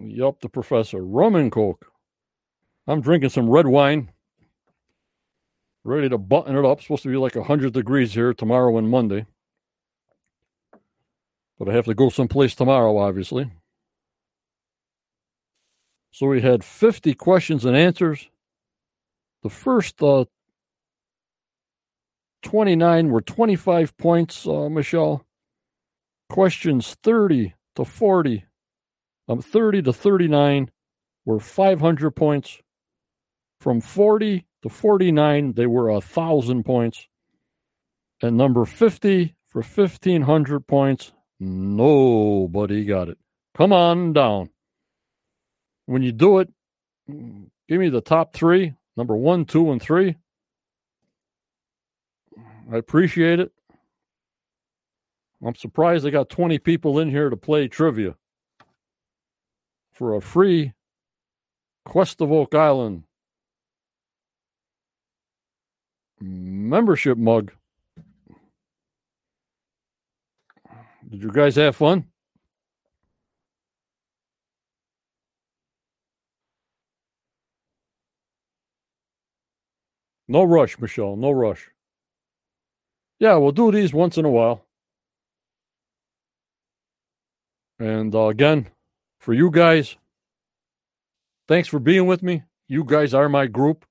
Yup, 0.09 0.40
the 0.40 0.48
professor. 0.48 1.05
Rum 1.05 1.34
and 1.34 1.53
Coke. 1.53 1.86
I'm 2.86 3.00
drinking 3.00 3.30
some 3.30 3.48
red 3.48 3.66
wine. 3.66 4.11
Ready 5.84 6.09
to 6.09 6.18
button 6.18 6.57
it 6.57 6.64
up. 6.64 6.80
Supposed 6.80 7.03
to 7.05 7.09
be 7.09 7.16
like 7.16 7.34
100 7.34 7.72
degrees 7.72 8.14
here 8.14 8.34
tomorrow 8.34 8.76
and 8.78 8.88
Monday. 8.88 9.26
But 11.59 11.68
I 11.68 11.74
have 11.74 11.84
to 11.86 11.94
go 11.94 12.09
someplace 12.09 12.55
tomorrow, 12.55 12.96
obviously. 12.98 13.50
So 16.11 16.26
we 16.26 16.40
had 16.40 16.64
50 16.64 17.14
questions 17.14 17.64
and 17.64 17.76
answers. 17.76 18.28
The 19.42 19.50
first 19.50 20.03
uh, 20.03 20.26
29 22.42 23.09
were 23.09 23.22
25 23.22 23.96
points, 23.96 24.46
uh, 24.46 24.68
Michelle. 24.68 25.24
Questions 26.28 26.96
30 27.03 27.55
to 27.76 27.84
40 27.84 28.44
um, 29.32 29.42
30 29.42 29.82
to 29.82 29.92
39 29.92 30.70
were 31.24 31.40
500 31.40 32.10
points. 32.12 32.58
From 33.60 33.80
40 33.80 34.44
to 34.62 34.68
49, 34.68 35.52
they 35.54 35.66
were 35.66 35.88
a 35.88 35.94
1,000 35.94 36.64
points. 36.64 37.06
And 38.20 38.36
number 38.36 38.64
50 38.64 39.34
for 39.48 39.62
1,500 39.62 40.66
points, 40.66 41.12
nobody 41.40 42.84
got 42.84 43.08
it. 43.08 43.18
Come 43.56 43.72
on 43.72 44.12
down. 44.12 44.50
When 45.86 46.02
you 46.02 46.12
do 46.12 46.38
it, 46.38 46.48
give 47.08 47.80
me 47.80 47.88
the 47.88 48.00
top 48.00 48.32
three 48.32 48.74
number 48.96 49.16
one, 49.16 49.44
two, 49.44 49.72
and 49.72 49.80
three. 49.80 50.16
I 52.72 52.76
appreciate 52.76 53.40
it. 53.40 53.52
I'm 55.44 55.54
surprised 55.56 56.04
they 56.04 56.10
got 56.10 56.28
20 56.28 56.58
people 56.60 57.00
in 57.00 57.10
here 57.10 57.28
to 57.28 57.36
play 57.36 57.66
trivia 57.66 58.14
for 59.93 60.14
a 60.14 60.20
free 60.20 60.72
Quest 61.84 62.20
of 62.20 62.32
Oak 62.32 62.55
Island 62.55 63.05
membership 66.20 67.18
mug. 67.18 67.53
Did 71.09 71.22
you 71.22 71.30
guys 71.30 71.57
have 71.57 71.76
fun? 71.76 72.07
No 80.28 80.45
rush, 80.45 80.78
Michelle. 80.78 81.16
No 81.16 81.30
rush. 81.32 81.68
Yeah, 83.18 83.36
we'll 83.36 83.53
do 83.53 83.70
these 83.70 83.93
once 83.93 84.16
in 84.16 84.24
a 84.24 84.30
while. 84.30 84.64
And 87.78 88.14
uh, 88.14 88.28
again, 88.28 88.68
for 89.22 89.32
you 89.32 89.52
guys, 89.52 89.96
thanks 91.46 91.68
for 91.68 91.78
being 91.78 92.06
with 92.06 92.24
me. 92.24 92.42
You 92.66 92.82
guys 92.82 93.14
are 93.14 93.28
my 93.28 93.46
group. 93.46 93.86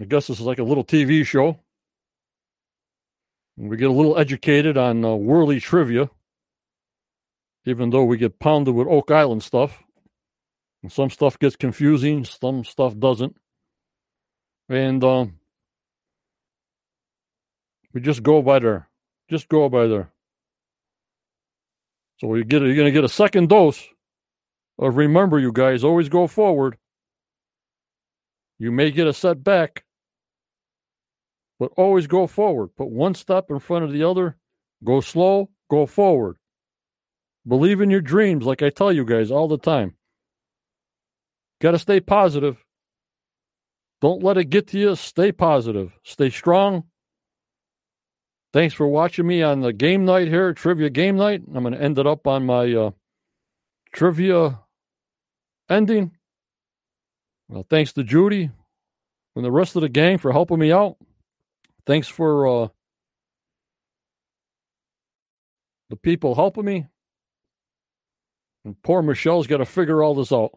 I 0.00 0.04
guess 0.04 0.28
this 0.28 0.40
is 0.40 0.46
like 0.46 0.58
a 0.58 0.64
little 0.64 0.82
TV 0.82 1.26
show. 1.26 1.60
We 3.58 3.76
get 3.76 3.90
a 3.90 3.92
little 3.92 4.16
educated 4.18 4.78
on 4.78 5.04
uh, 5.04 5.14
whirly 5.14 5.60
trivia, 5.60 6.08
even 7.66 7.90
though 7.90 8.04
we 8.04 8.16
get 8.16 8.38
pounded 8.38 8.74
with 8.74 8.88
Oak 8.88 9.10
Island 9.10 9.42
stuff. 9.42 9.82
And 10.82 10.90
some 10.90 11.10
stuff 11.10 11.38
gets 11.38 11.56
confusing, 11.56 12.24
some 12.24 12.64
stuff 12.64 12.98
doesn't. 12.98 13.36
And 14.70 15.04
um, 15.04 15.34
we 17.92 18.00
just 18.00 18.22
go 18.22 18.40
by 18.40 18.58
there. 18.58 18.88
Just 19.28 19.50
go 19.50 19.68
by 19.68 19.86
there. 19.86 20.13
So 22.24 22.36
you 22.36 22.44
get 22.44 22.62
you're 22.62 22.74
going 22.74 22.86
to 22.86 22.90
get 22.90 23.04
a 23.04 23.08
second 23.08 23.50
dose 23.50 23.86
of 24.78 24.96
remember, 24.96 25.38
you 25.38 25.52
guys 25.52 25.84
always 25.84 26.08
go 26.08 26.26
forward. 26.26 26.78
You 28.58 28.72
may 28.72 28.92
get 28.92 29.06
a 29.06 29.12
setback, 29.12 29.84
but 31.58 31.72
always 31.76 32.06
go 32.06 32.26
forward. 32.26 32.68
Put 32.76 32.88
one 32.88 33.14
step 33.14 33.50
in 33.50 33.58
front 33.58 33.84
of 33.84 33.92
the 33.92 34.04
other. 34.04 34.38
Go 34.82 35.02
slow, 35.02 35.50
go 35.70 35.84
forward. 35.84 36.38
Believe 37.46 37.82
in 37.82 37.90
your 37.90 38.00
dreams, 38.00 38.46
like 38.46 38.62
I 38.62 38.70
tell 38.70 38.90
you 38.90 39.04
guys 39.04 39.30
all 39.30 39.46
the 39.46 39.58
time. 39.58 39.94
Got 41.60 41.72
to 41.72 41.78
stay 41.78 42.00
positive. 42.00 42.64
Don't 44.00 44.22
let 44.22 44.38
it 44.38 44.46
get 44.46 44.68
to 44.68 44.78
you. 44.78 44.96
Stay 44.96 45.30
positive. 45.30 45.98
Stay 46.04 46.30
strong. 46.30 46.84
Thanks 48.54 48.72
for 48.72 48.86
watching 48.86 49.26
me 49.26 49.42
on 49.42 49.62
the 49.62 49.72
game 49.72 50.04
night 50.04 50.28
here, 50.28 50.52
trivia 50.52 50.88
game 50.88 51.16
night. 51.16 51.42
I'm 51.52 51.64
going 51.64 51.74
to 51.74 51.82
end 51.82 51.98
it 51.98 52.06
up 52.06 52.28
on 52.28 52.46
my 52.46 52.72
uh, 52.72 52.90
trivia 53.92 54.60
ending. 55.68 56.12
Well, 57.48 57.66
thanks 57.68 57.92
to 57.94 58.04
Judy 58.04 58.52
and 59.34 59.44
the 59.44 59.50
rest 59.50 59.74
of 59.74 59.82
the 59.82 59.88
gang 59.88 60.18
for 60.18 60.30
helping 60.30 60.60
me 60.60 60.70
out. 60.70 60.98
Thanks 61.84 62.06
for 62.06 62.46
uh, 62.46 62.68
the 65.90 65.96
people 65.96 66.36
helping 66.36 66.64
me. 66.64 66.86
And 68.64 68.80
poor 68.84 69.02
Michelle's 69.02 69.48
got 69.48 69.56
to 69.56 69.66
figure 69.66 70.00
all 70.00 70.14
this 70.14 70.30
out. 70.30 70.52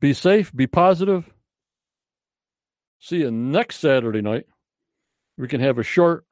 Be 0.00 0.14
safe, 0.14 0.56
be 0.56 0.66
positive. 0.66 1.30
See 2.98 3.18
you 3.18 3.30
next 3.30 3.76
Saturday 3.76 4.22
night 4.22 4.46
we 5.38 5.48
can 5.48 5.60
have 5.60 5.78
a 5.78 5.82
short 5.82 6.24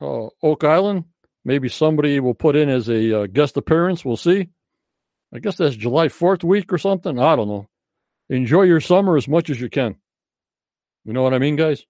uh, 0.00 0.28
Oak 0.42 0.64
Island. 0.64 1.04
Maybe 1.44 1.68
somebody 1.68 2.20
will 2.20 2.34
put 2.34 2.56
in 2.56 2.68
as 2.68 2.88
a 2.88 3.22
uh, 3.22 3.26
guest 3.26 3.56
appearance. 3.56 4.04
We'll 4.04 4.16
see. 4.16 4.48
I 5.32 5.38
guess 5.38 5.56
that's 5.56 5.76
July 5.76 6.08
4th 6.08 6.42
week 6.44 6.72
or 6.72 6.78
something. 6.78 7.18
I 7.18 7.36
don't 7.36 7.48
know. 7.48 7.68
enjoy 8.28 8.62
your 8.62 8.80
summer 8.80 9.16
as 9.16 9.28
much 9.28 9.50
as 9.50 9.60
you 9.60 9.68
can. 9.68 9.96
You 11.04 11.12
know 11.12 11.22
what 11.22 11.34
I 11.34 11.38
mean, 11.38 11.56
guys? 11.56 11.86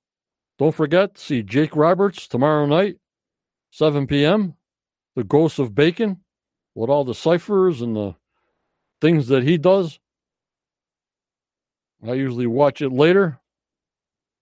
Don't 0.58 0.74
forget, 0.74 1.18
see 1.18 1.42
Jake 1.42 1.76
Roberts 1.76 2.26
tomorrow 2.26 2.66
night, 2.66 2.96
7 3.70 4.06
p.m. 4.06 4.54
The 5.14 5.24
Ghost 5.24 5.58
of 5.58 5.74
Bacon, 5.74 6.18
with 6.74 6.90
all 6.90 7.04
the 7.04 7.14
ciphers 7.14 7.80
and 7.80 7.94
the 7.94 8.16
things 9.00 9.28
that 9.28 9.44
he 9.44 9.56
does. 9.56 9.98
I 12.06 12.12
usually 12.14 12.46
watch 12.46 12.82
it 12.82 12.90
later, 12.90 13.37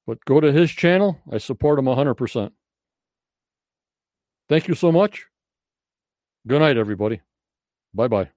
but 0.07 0.25
go 0.25 0.41
to 0.41 0.53
his 0.53 0.71
channel. 0.71 1.19
I 1.31 1.39
support 1.39 1.79
him 1.79 1.87
100%. 1.87 2.53
Thank 4.49 4.69
you 4.69 4.75
so 4.75 4.93
much. 4.93 5.27
Good 6.47 6.61
night, 6.61 6.77
everybody. 6.77 7.21
Bye 7.93 8.09
bye. 8.09 8.36